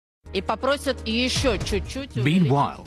[2.15, 2.85] Meanwhile,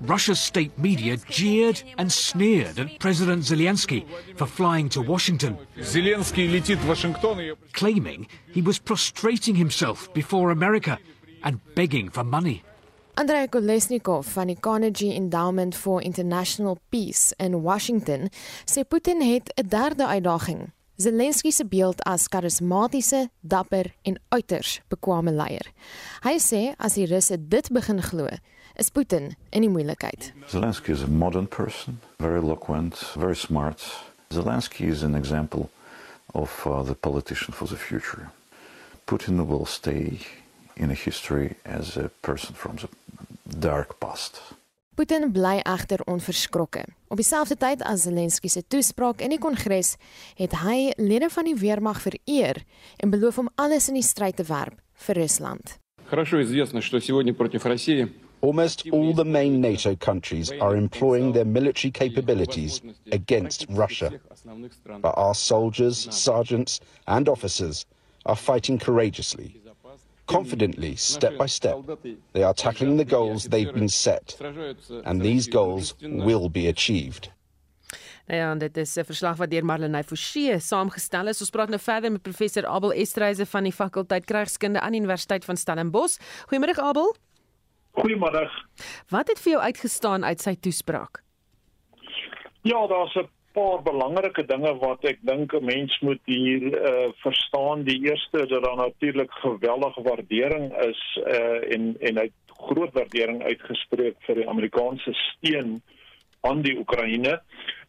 [0.00, 4.04] Russia's state media jeered and sneered at President Zelensky
[4.36, 5.58] for flying to Washington,
[7.72, 10.98] claiming he was prostrating himself before America
[11.42, 12.62] and begging for money.
[13.14, 18.30] Andrei Kolesnikov van die Carnegie Endowment for International Peace in Washington
[18.64, 20.72] sê Putin het 'n derde uitdaging.
[21.00, 25.70] Zelensky se beeld as karismatiese, dapper en uiters bekwame leier.
[26.20, 28.26] Hy sê as die Russe dit begin glo,
[28.76, 30.34] is Putin in die moeilikheid.
[30.52, 33.80] Zelensky is a modern person, very eloquent, very smart.
[34.28, 35.70] Zelensky is an example
[36.34, 38.28] of uh, the politician for the future.
[39.06, 40.20] Putin will stay
[40.76, 42.88] in a history as a person from the
[43.56, 44.42] dark past.
[44.99, 46.85] Putin bly egter onverskrokke.
[47.11, 49.97] Op dieselfde tyd as Zelensky se toespraak in die Kongres,
[50.39, 52.61] het hy lede van die weermag vereer
[53.03, 55.75] en beloof om alles in die stryd te werp vir Rusland.
[56.07, 58.07] Хорошо известно, что сегодня против России
[58.41, 64.11] Almost all the main NATO countries are employing their military capabilities against Russia.
[65.01, 67.85] But our soldiers, sergeants, and officers
[68.25, 69.55] are fighting courageously.
[70.30, 71.76] Confidently, step by step,
[72.32, 74.36] they are tackling the goals they've been set,
[75.04, 77.30] and these goals will be achieved.
[78.30, 81.40] Nou ja, dit is 'n verslag wat deur Marlenae Forsie saamgestel is.
[81.40, 85.44] Ons praat nou verder met professor Abel Estreise van die fakulteit Krygskunde aan die Universiteit
[85.44, 86.18] van Stellenbosch.
[86.46, 87.16] Goeiemôre Abel.
[87.92, 88.50] Goeiemôre.
[89.08, 91.22] Wat het vir jou uitgestaan uit sy toespraak?
[92.62, 97.82] Ja, daar's 'n paar belangrike dinge wat ek dink 'n mens moet hier uh, verstaan.
[97.84, 102.28] Die eerste dat daar natuurlik geweldige waardering is uh, en en hy
[102.60, 105.82] groot waardering uitgespreek vir die Amerikaanse steun
[106.40, 107.40] aan die Oekraïne.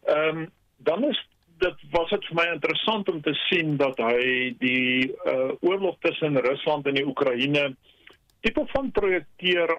[0.04, 0.50] Ehm um,
[0.82, 1.18] dan is
[1.58, 6.40] dit was dit vir my interessant om te sien dat hy die uh, oorlog tussen
[6.40, 7.91] Rusland en die Oekraïne uh,
[8.42, 9.70] tipe van projekteer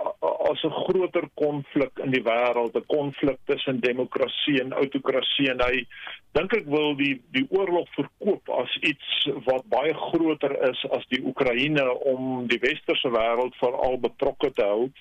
[0.49, 5.85] as 'n groter konflik in die wêreld, 'n konflik tussen demokrasie en autokrasie en hy
[6.31, 11.21] dink ek wil die die oorlog verkoop as iets wat baie groter is as die
[11.25, 14.91] Oekraïne om die westerse wêreld veral betrokke te hou.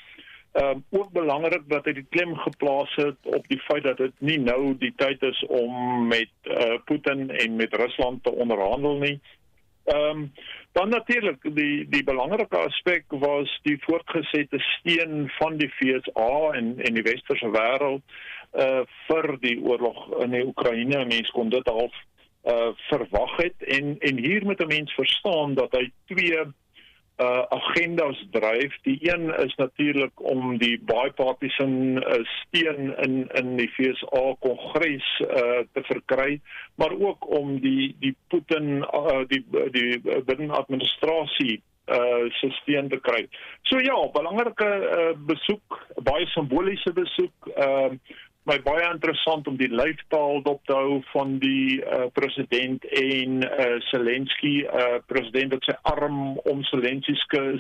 [0.53, 4.13] Ehm um, ook belangrik dat hy die klem geplaas het op die feit dat dit
[4.19, 9.21] nie nou die tyd is om met uh, Putin en met Rusland te onderhandel nie.
[9.85, 10.33] Ehm um,
[10.73, 16.95] dan natuurlik die die belangrike aspek was die voortgesette steun van die FSA en en
[16.95, 18.03] die westerse wêreld
[18.53, 21.05] uh vir die oorlog in die Oekraïne.
[21.05, 21.95] Mense kon dit half
[22.45, 26.39] uh verwag het en en hier moet 'n mens verstaan dat hy twee
[27.21, 28.77] uh agendas dryf.
[28.83, 35.61] Die een is natuurlik om die bipartisan uh, steun in in die FSA Kongres uh
[35.73, 36.41] te verkry,
[36.75, 43.01] maar ook om die die Putin uh die die Biden administrasie uh se steun te
[43.01, 43.27] kry.
[43.63, 47.53] So ja, belangrike uh, besoek, baie simboliese besoek.
[47.57, 47.95] Uh
[48.51, 53.79] my baie interessant om die lyfstaal dop te hou van die uh, president en uh,
[53.93, 57.15] Zelensky uh, president wat sy arm om Zelensky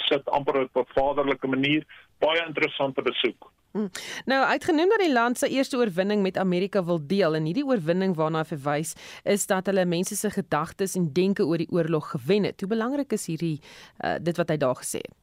[0.08, 1.86] sit amper op 'n vaderlike manier
[2.18, 3.50] baie interessante besoek.
[3.72, 3.88] Hmm.
[4.28, 8.16] Nou uitgenoem dat die land sy eerste oorwinning met Amerika wil deel en hierdie oorwinning
[8.18, 8.92] waarna hy verwys
[9.24, 12.60] is dat hulle mense se gedagtes en denke oor die oorlog gewen het.
[12.60, 13.60] Hoe belangrik is hierdie
[14.04, 15.21] uh, dit wat hy daar gesê het?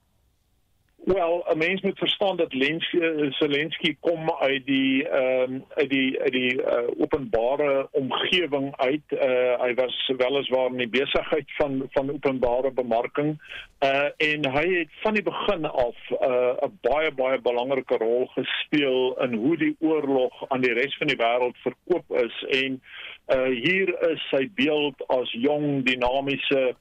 [1.03, 2.97] Wel, 'n mens moet verstaan dat Zelensky
[3.29, 9.01] Zelensky kom uit die ehm um, uit die uit die uh, openbare omgewing uit.
[9.09, 13.41] Uh, hy was weliswaar in die besigheid van van openbare bemarking.
[13.79, 19.21] Uh en hy het van die begin af 'n uh, baie baie belangrike rol gespeel
[19.21, 22.81] in hoe die oorlog aan die res van die wêreld verkoop is en
[23.27, 26.75] uh hier is sy beeld as jong dinamiese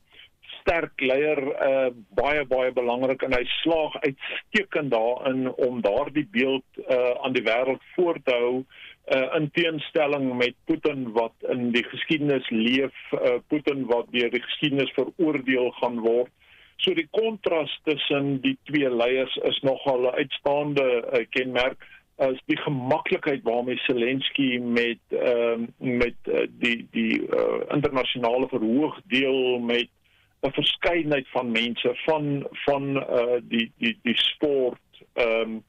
[0.69, 1.89] sterk leier uh
[2.19, 7.81] baie baie belangrik en hy slaag uitstekend daarin om daardie beeld uh aan die wêreld
[7.95, 13.87] voor te hou uh in teenstelling met Putin wat in die geskiedenis leef uh Putin
[13.89, 16.33] wat deur die geskiedenis veroordeel gaan word.
[16.85, 21.81] So die kontras tussen die twee leiers is nogal 'n uitstaande uh, kenmerk
[22.19, 29.01] as die gemaklikheid waarmee Zelensky met ehm uh, met uh, die die uh, internasionale verhoog
[29.07, 29.89] deel met
[30.43, 35.63] 'n verskeidenheid van mense van van uh die die die sport ehm um,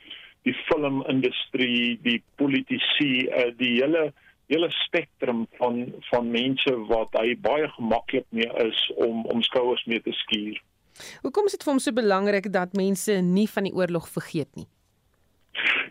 [0.47, 4.13] die filmindustrie, die politici, uh die hele
[4.47, 10.01] hele spektrum van van mense wat hy baie gemaklik mee is om om skouers mee
[10.01, 10.61] te skuur.
[11.21, 14.67] Hoekom is dit vir hom so belangrik dat mense nie van die oorlog vergeet nie?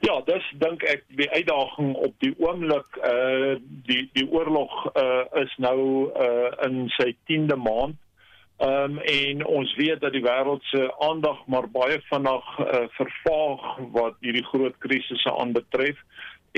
[0.06, 3.56] Ja, dis dink ek die uitdaging op die oomblik uh
[3.90, 5.80] die die oorlog uh is nou
[6.14, 7.98] uh in sy 10de maand
[8.58, 13.66] Ehm um, en ons weet dat die wêreld se aandag maar baie vinnig uh, vervaag
[13.94, 16.00] wat hierdie groot krisisse aanbetref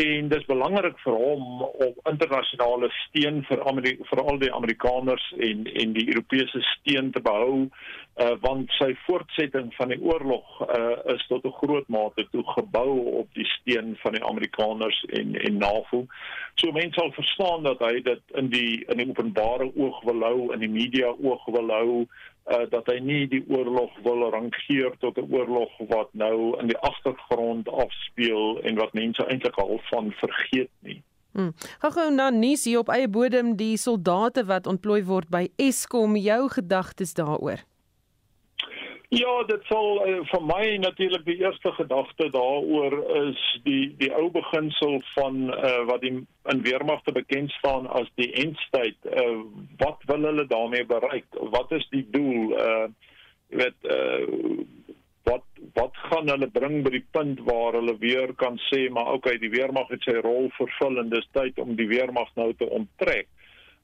[0.01, 5.67] en dis belangrik vir hom om internasionale steun vir Amerika vir al die Amerikaners en
[5.83, 7.69] en die Europese steun te behou
[8.21, 12.91] uh, want sy voortsetting van die oorlog uh, is tot 'n groot mate toe gebou
[13.23, 16.07] op die steun van die Amerikaners en en NAVO.
[16.55, 20.53] So mense sal verstaan dat hy dit in die in die openbare oog wil hou,
[20.53, 22.07] in die media oog wil hou,
[22.51, 26.79] uh, dat hy nie die oorlog wil rangeer tot 'n oorlog wat nou in die
[26.79, 31.03] agtergrond afspeel en wat mense eintlik al van vergeet nie.
[31.33, 31.53] Hmm.
[31.79, 36.49] Gou nou nuus hier op eie bodem die soldate wat ontplooi word by Eskom, jou
[36.49, 37.63] gedagtes daaroor?
[39.11, 42.95] Ja, dit sal uh, vir my natuurlik die eerste gedagte daaroor
[43.25, 46.13] is die die ou beginsel van uh, wat die
[46.53, 48.95] in weermagte bekend staan as die endstyd.
[49.11, 49.41] Uh,
[49.83, 51.27] wat wil hulle daarmee bereik?
[51.57, 52.55] Wat is die doel?
[52.55, 52.87] Uh
[53.51, 54.63] jy weet uh
[55.27, 55.43] wat
[55.75, 59.51] wat gaan hulle bring by die punt waar hulle weer kan sê maar okay, die
[59.51, 63.27] weermag het sy rol vervul en dis tyd om die weermag nou te onttrek.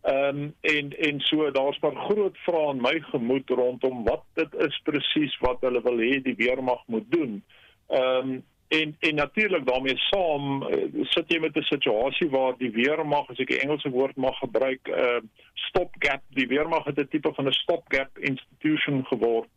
[0.07, 4.55] Ehm um, en en so daar's maar groot vrae in my gemoed rondom wat dit
[4.55, 7.41] is presies wat hulle wil hê die weermag moet doen.
[7.87, 12.71] Ehm um, en en natuurlik daarmee saam uh, sit jy met 'n situasie waar die
[12.71, 17.09] weermag as ek 'n Engelse woord mag gebruik, ehm uh, stopgap, die weermag het 'n
[17.11, 19.51] tipe van 'n stopgap institution geword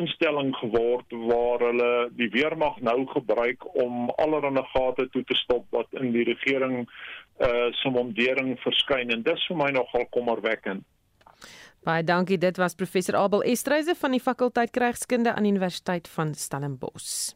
[0.00, 5.88] instelling geword waar hulle die weermag nou gebruik om allerlei gate toe te stop wat
[6.00, 6.84] in die regering
[7.44, 10.84] uh se mondering verskyn en dis vir my nogal kommerwekkend.
[11.86, 12.38] Baie dankie.
[12.38, 17.34] Dit was professor Abel Estreise van die fakulteit Krygskunde aan Universiteit van Stellenbosch.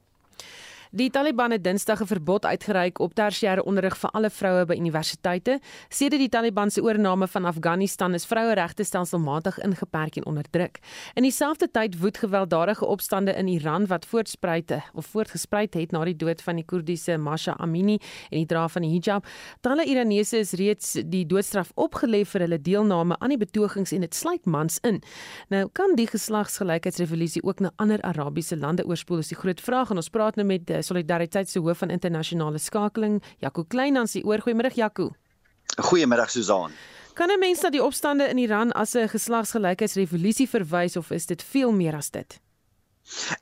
[0.92, 5.60] Die Taliban het Dinsdag 'n verbod uitgereik op tersiêre onderrig vir alle vroue by universiteite.
[5.88, 10.78] Sedert die Taliban se oorneem van Afghanistan is vroueregte stelselmatig ingeperk en onderdruk.
[11.14, 16.16] In dieselfde tyd woed gewelddadige opstande in Iran wat voortspreite of voortgespruit het na die
[16.16, 19.26] dood van die Koerdiese Masha Amini en die dra van die hijab.
[19.60, 24.14] Talle Iranese is reeds die doodstraf opgelê vir hulle deelname aan die betogings en dit
[24.14, 25.02] sluit mans in.
[25.48, 29.96] Nou kan die geslagsgelykheidsrevolusie ook na ander Arabiese lande oorspoel is die groot vraag en
[29.96, 34.74] ons praat nou met Solidariteit se hoof van internasionale skakeling, Jaco Kleinans, die oor goeiemiddag
[34.74, 35.10] Jaco.
[35.76, 36.72] Goeiemiddag Susan.
[37.14, 41.42] Kan 'n mens dat die opstande in Iran as 'n geslagsgelykheidsrevolusie verwys of is dit
[41.42, 42.40] veel meer as dit?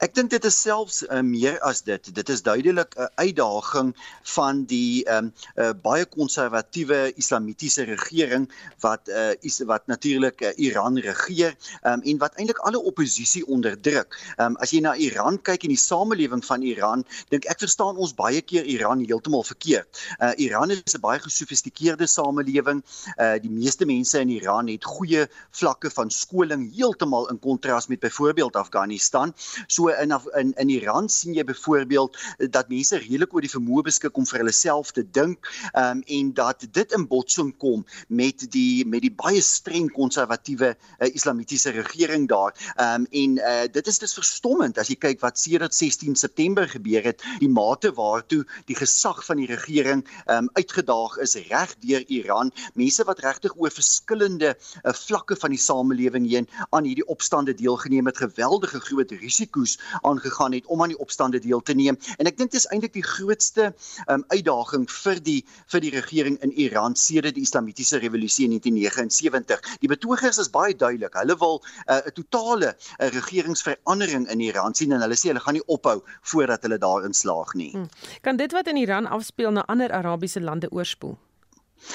[0.04, 2.10] Ek dink dit is selfs uh, meer as dit.
[2.14, 3.90] Dit is duidelik 'n uh, uitdaging
[4.34, 8.48] van die ehm um, uh, baie konservatiewe islamitiese regering
[8.84, 14.16] wat uh, is wat natuurlik uh, Iran regeer um, en wat eintlik alle oppositie onderdruk.
[14.36, 17.96] Ehm um, as jy na Iran kyk en die samelewing van Iran, dink ek verstaan
[17.96, 19.88] ons baie keer Iran heeltemal verkeerd.
[20.18, 22.82] Uh, Iran is 'n baie gesofistikeerde samelewing.
[23.18, 28.00] Uh, die meeste mense in Iran het goeie vlakke van skoling heeltemal in kontras met
[28.00, 29.34] byvoorbeeld Afghanistan.
[29.66, 32.16] So in in in Iran sien jy byvoorbeeld
[32.50, 36.32] dat mense redelik oor die vermoë beskik om vir hulle self te dink um, en
[36.36, 42.28] dat dit in botsing kom met die met die baie streng konservatiewe uh, islamitiese regering
[42.28, 42.54] daar.
[42.76, 47.04] Um, en uh, dit is dus verstommend as jy kyk wat sedert 16 September gebeur
[47.04, 52.52] het, die mate waartoe die gesag van die regering um, uitgedaag is reg deur Iran.
[52.74, 58.10] Mense wat regtig oor verskillende uh, vlakke van die samelewing heen aan hierdie opstande deelgeneem
[58.10, 61.98] het, geweldige groot risiko risiko's aangegaan het om aan die opstande deel te neem.
[62.18, 63.72] En ek dink dit is eintlik die grootste
[64.08, 69.78] um, uitdaging vir die vir die regering in Iran sedert die Islamitiese revolusie in 1979.
[69.82, 71.14] Die betogers is baie duidelik.
[71.14, 75.44] Hulle wil uh, 'n uh, totale uh, regeringsverandering in Iran sien en hulle sê hulle
[75.44, 77.70] gaan nie ophou voordat hulle daarin slaag nie.
[77.72, 77.88] Hmm.
[78.22, 81.18] Kan dit wat in Iran afspeel na ander Arabiese lande oorspoel?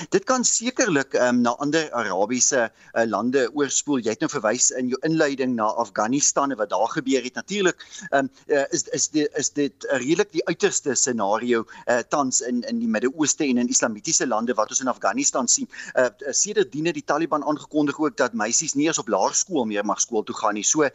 [0.10, 4.02] Dit kan sekerlik um, na ander Arabiese uh, lande oorspoel.
[4.04, 7.36] Jy het nou verwys in jou inleiding na Afghanistan en wat daar gebeur het.
[7.36, 12.42] Natuurlik um, uh, is is dit is dit uh, redelik die uiterste scenario uh, tans
[12.42, 15.70] in in die Midde-Ooste en in islamitiese lande wat ons in Afghanistan sien.
[15.94, 20.02] Uh, Sedert diene die Taliban aangekondig ook dat meisies nie eens op laerskool meer mag
[20.02, 20.64] skool toe gaan nie.
[20.64, 20.92] So uh,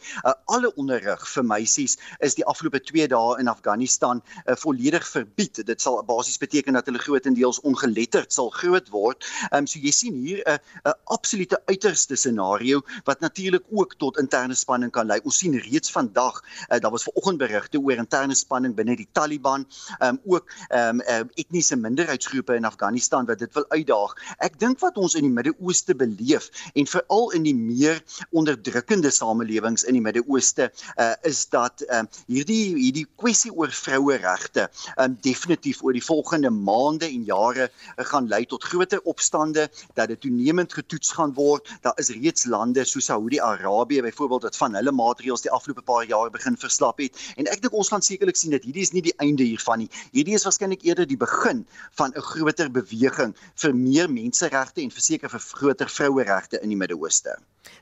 [0.46, 5.62] alle onderrig vir meisies is die afgelope 2 dae in Afghanistan uh, volledig verbied.
[5.66, 9.24] Dit sal basies beteken dat hulle grootendeels ongeletterd sal groot groot word.
[9.50, 14.18] Ehm um, so jy sien hier 'n 'n absolute uiterste scenario wat natuurlik ook tot
[14.18, 15.20] interne spanning kan lei.
[15.24, 19.66] Ons sien reeds vandag uh, daar was vanoggend berigte oor interne spanning binne die Taliban,
[20.00, 24.14] ehm um, ook ehm um, uh, etniese minderheidsgroepe in Afghanistan wat dit wil uitdaag.
[24.38, 29.84] Ek dink wat ons in die Midde-Ooste beleef en veral in die meer onderdrukkende samelewings
[29.84, 35.18] in die Midde-Ooste uh, is dat ehm um, hierdie hierdie kwessie oor vroueregte ehm um,
[35.22, 40.20] definitief oor die volgende maande en jare uh, gaan lei tot groter opstande dat dit
[40.20, 41.68] toenemend getoets gaan word.
[41.82, 46.30] Daar is reeds lande soos Saudi-Arabië byvoorbeeld wat van hulle maatreëls die afgelope paar jaar
[46.30, 47.16] begin verslap het.
[47.36, 49.90] En ek dink ons gaan sekerlik sien dat hierdie is nie die einde hiervan nie.
[50.12, 51.64] Hierdie is waarskynlik eerder die begin
[52.00, 57.38] van 'n groter beweging vir meer menseregte en verseker vir groter vroueregte in die Midde-Ooste.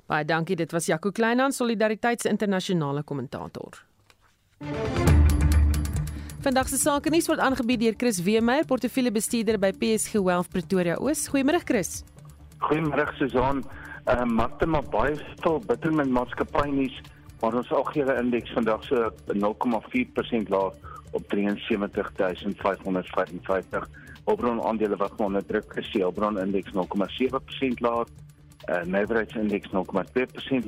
[0.06, 3.84] Baie dankie, dit was Jaco Kleinhan, Solidariteits internasionale kommentator.
[6.46, 11.26] Vandag se sake nuus word aangebied deur Chris Weemeyer, portefeuljebestuurder by PSG Wealth Pretoria Oos.
[11.32, 12.06] Goeiemôre Chris.
[12.62, 13.66] Goeiemôre Susan.
[14.06, 16.94] Ehm uh, magte maar baie stil bitter met maatskappy nuus,
[17.40, 20.72] maar ons algehele indeks vandag so 0,4% laag
[21.18, 23.82] op 73555.
[24.30, 28.06] Hulbron aandele wat onder druk is, Hulbron indeks 0,7% laag.
[28.70, 29.82] Uh, Navrats indeks 0,2%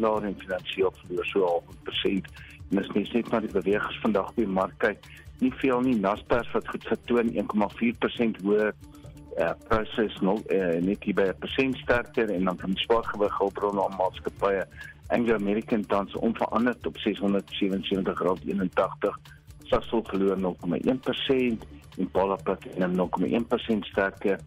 [0.02, 1.78] laag en finansiëel verloor so 0,5%.
[2.70, 5.00] En as mens net na die bewegings vandag by mark kyk,
[5.40, 5.96] nie veel nie.
[5.96, 8.72] Naspers wat goed vertoon 1,4% hoër
[9.38, 13.96] uh, proses nog uh, net by 'n persent sterker en dan van swaargewig hulpbronne aan
[13.96, 14.66] maatskappye.
[15.06, 19.18] Anglo American tans onveranderd op 677 rand 81
[19.68, 21.66] Sasol verloor 0,1%
[21.98, 24.38] en Polarplat 0,1% sterker.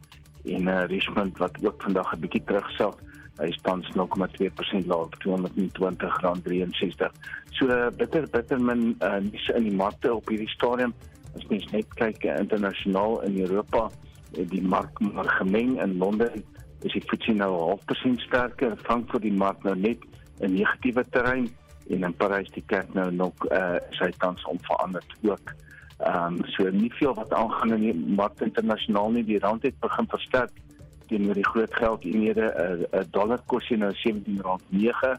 [0.45, 2.95] En uh, Richmond wat ook vandag 'n bietjie terugsak
[3.41, 7.09] hy staan 0,2% laer op R220.63.
[7.57, 7.67] So
[7.97, 10.93] bitter bitter min uh, nuus in die markte op hierdie stadium.
[11.35, 16.43] As mens net kyk uh, internasionaal in Europa, uh, die mark maar gemeng in Londen
[16.81, 17.51] is die FTSE nou
[17.89, 19.99] 0,5% sterker, Frankfurt die mark nou net
[20.41, 21.49] 'n negatiewe terrein
[21.89, 25.53] en in Parys die kerk nou nog uh, sy tans onveranderd ook.
[26.01, 29.23] Ehm um, so nie veel wat aangaan in die mark internasionaal nie.
[29.23, 30.51] Die rand het begin versterk
[31.11, 35.11] teenoor die groot geld eenhede 'n uh, 'n dollar kos jy nou R17.9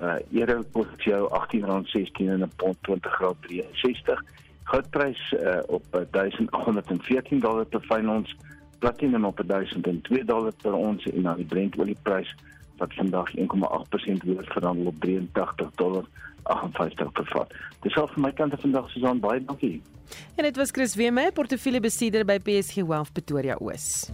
[0.00, 4.20] uh euro kos jou R18.16 en 'n pond R20.63
[4.66, 8.36] goudprys uh, op 1814 dollar per ons
[8.78, 12.34] platinum op 1002 dollar per ons en dan die Brent olieprys
[12.76, 16.04] wat vandag 1,8% hoër verhandel op 83 dollar
[16.42, 17.54] 58 per vat.
[17.80, 19.82] Dis al van my kant af vandag Susan baie dankie.
[20.36, 24.10] En dit was Chris Weeme, portefeuljebestuurder by PSG Wealth Pretoria Oos.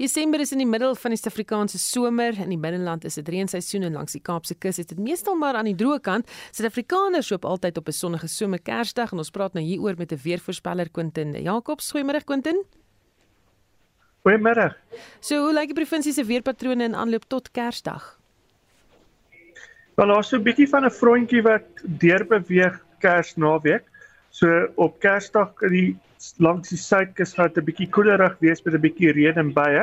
[0.00, 2.38] Desember is in die middel van die Suid-Afrikaanse somer.
[2.40, 5.58] In die binneland is dit reenseisoen en langs die Kaapse kus is dit meestal maar
[5.60, 6.30] aan die droë kant.
[6.56, 10.20] Suid-Afrikaners loop altyd op 'n sonnige somer Kersdag en ons praat nou hieroor met 'n
[10.22, 11.92] weervoorspeller Quentin Jacobs.
[11.92, 12.64] Goeiemôre Quentin.
[14.24, 14.74] Goeiemôre.
[15.20, 18.18] So, hoe lyk die provinsie se weerpatrone in aanloop tot Kersdag?
[19.96, 23.89] Wel, daar's so 'n bietjie van 'n frontjie wat deurbeweeg Kersnaweek.
[24.40, 24.48] So
[24.80, 25.98] op Kersdag die
[26.40, 29.82] langs die suidkus gaan dit 'n bietjie koelerig wees met 'n bietjie reën en baie.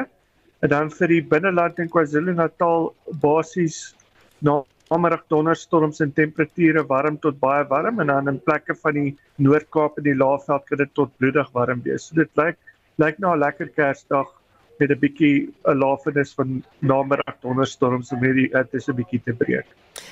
[0.66, 2.90] En dan vir die binneland en KwaZulu-Natal
[3.22, 3.94] basies
[4.42, 9.98] namiddag donderstorms en temperature warm tot baie warm en dan in plekke van die Noord-Kaap
[9.98, 12.08] en die Laagveld kan dit tot bloedig warm wees.
[12.08, 12.58] So dit lyk
[12.98, 14.34] lyk na 'n lekker Kersdag
[14.80, 19.34] met 'n bietjie 'n lafenis van namiddag donderstorms om hierdie dit is 'n bietjie te
[19.34, 19.68] breek.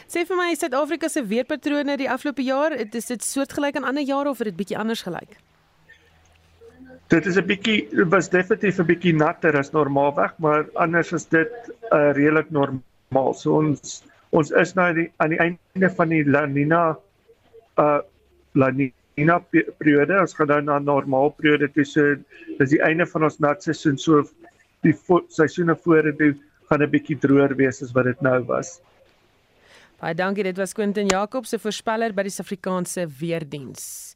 [0.08, 4.30] Sê vir my, Suid-Afrika se weerpatrone die afgelope jaar, is dit soortgelyk aan ander jare
[4.30, 5.38] of het dit bietjie anders gelyk?
[7.08, 11.52] Dit is 'n bietjie was definitief 'n bietjie natter as normaalweg, maar anders is dit
[11.92, 13.34] 'n uh, redelik normaal.
[13.34, 16.98] So ons ons is nou die, aan die einde van die La Nina
[17.78, 18.00] uh
[18.54, 19.40] La Nina
[19.78, 20.20] periode.
[20.20, 21.86] Ons gaan nou na normaal periode toe.
[21.86, 22.16] So
[22.58, 23.98] dis die einde van ons nat seisoen.
[23.98, 24.24] So
[24.86, 26.34] die vo seisoene vorentoe
[26.70, 28.80] gaan 'n bietjie droër wees as wat dit nou was.
[30.00, 30.44] Baie dankie.
[30.44, 34.16] Dit was Quentin Jacobs se voorspeller by die Suid-Afrikaanse Weerdiens.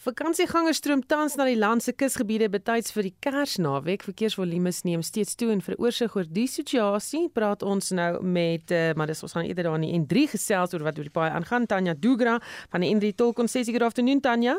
[0.00, 4.02] Vakansiegangers stroom tans na die land se kusgebiede betyds vir die Kersnaweek.
[4.06, 8.94] Verkeersvolumes neem steeds toe en vir oorsig oor die situasie praat ons nou met uh,
[8.96, 11.28] maar dis ons gaan eerder daar in die N3 gesels oor wat oor die paai
[11.28, 11.66] aangaan.
[11.66, 12.38] Tanya Dugra
[12.70, 13.76] van die N3 Tol Konsessie.
[13.76, 14.56] Good afternoon Tanya.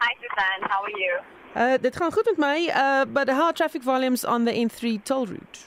[0.00, 1.43] Hi Susan, how are you?
[1.54, 2.58] Uh dit gaan goed met my.
[2.68, 5.58] Uh but how are traffic volumes on the N3 toll route?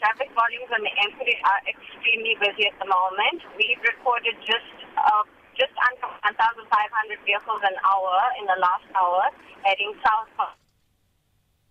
[0.00, 1.20] Traffic volumes on the N3
[1.50, 3.40] are extremely busy at the moment.
[3.56, 5.24] We've recorded just uh
[5.60, 9.22] just under 1,500 vehicles an hour in the last hour
[9.64, 10.28] heading south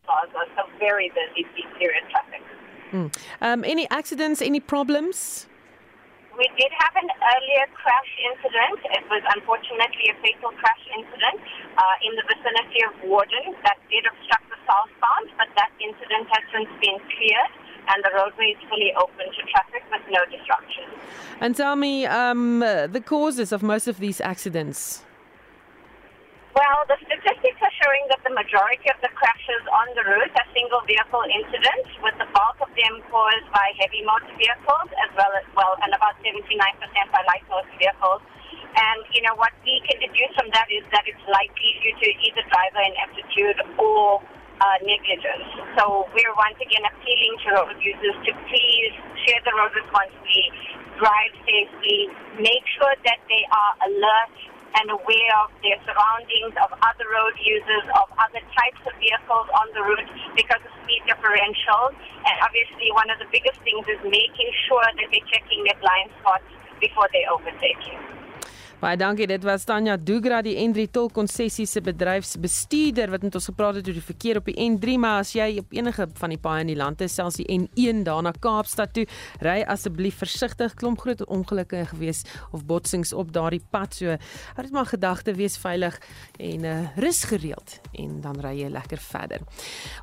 [0.08, 0.42] Gaza.
[0.56, 1.46] So very busy
[1.78, 2.42] period traffic.
[2.92, 3.08] Hmm.
[3.42, 5.48] Um, any accidents, any problems?
[6.42, 8.82] We did have an earlier crash incident.
[8.98, 11.38] It was unfortunately a fatal crash incident
[11.78, 16.42] uh, in the vicinity of Warden that did obstruct the southbound, but that incident has
[16.50, 17.54] since been cleared
[17.94, 20.90] and the roadway is fully open to traffic with no disruption.
[21.38, 25.06] And tell me um, the causes of most of these accidents.
[26.58, 30.50] Well, the statistics are showing that the majority of the crashes on the route are
[30.58, 32.41] single vehicle incidents, with the bulk of them
[33.12, 36.48] caused by heavy motor vehicles, as well as well, and about 79%
[37.12, 38.24] by light motor vehicles.
[38.72, 42.08] And you know what we can deduce from that is that it's likely due to
[42.08, 44.24] either driver inaptitude or
[44.64, 45.52] uh, negligence.
[45.76, 48.94] So we're once again appealing to road users to please
[49.28, 50.48] share the road responsibly,
[50.96, 52.08] drive safely,
[52.40, 54.36] make sure that they are alert
[54.80, 59.68] and aware of their surroundings, of other road users, of other types of vehicles on
[59.76, 61.94] the route because of speed differentials.
[62.24, 66.12] And obviously, one of the biggest things is making sure that they're checking their blind
[66.24, 66.48] spots
[66.80, 68.21] before they overtake you.
[68.82, 69.28] Baie dankie.
[69.30, 73.86] Dit was Tanya Dugra, die N3 tol konsessie se bedryfsbestuurder wat met ons gepraat het
[73.86, 76.72] oor die verkeer op die N3, maar as jy op enige van die paaie in
[76.72, 79.04] die land is, selfs die N1 daarna Kaapstad toe,
[79.46, 80.74] ry asseblief versigtig.
[80.82, 84.00] Klomp groot ongelukke gewees of botsings op daardie pad.
[84.00, 84.16] So,
[84.56, 86.02] hou dit maar gedagte, wees veilig
[86.42, 89.46] en uh, rus gereeld en dan ry jy lekker verder.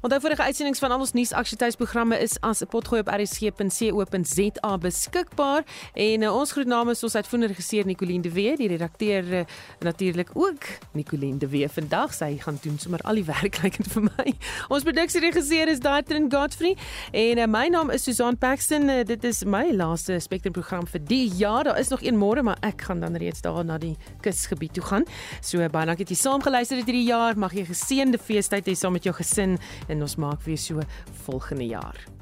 [0.07, 5.67] Onthou vorige uitsendings van al ons nuusaktualiteitsprogramme is as 'n potgooi op rsg.co.za beskikbaar
[5.99, 9.45] en uh, ons groet namens ons uitvoerende regisseur Nicoline de Wet die redakteur uh,
[9.85, 13.91] natuurlik ook Nicoline de Wee vandag sy gaan doen sommer al die werk lyk dit
[13.93, 14.35] vir my.
[14.69, 16.75] Ons produksieregisseur is Daitrin Godfrey
[17.13, 18.89] en uh, my naam is Susan Paxton.
[18.89, 21.65] Uh, dit is my laaste Spectrum program vir die jaar.
[21.69, 24.85] Daar is nog een môre, maar ek gaan dan reeds daar na die kusgebied toe
[24.91, 25.09] gaan.
[25.41, 27.39] So baie dankie dat jy saam geluister het hierdie jaar.
[27.39, 29.59] Mag jy geseënde feestyd hê saam met jou gesin
[29.89, 30.85] en ons maak weer so
[31.27, 32.18] volgende jaar.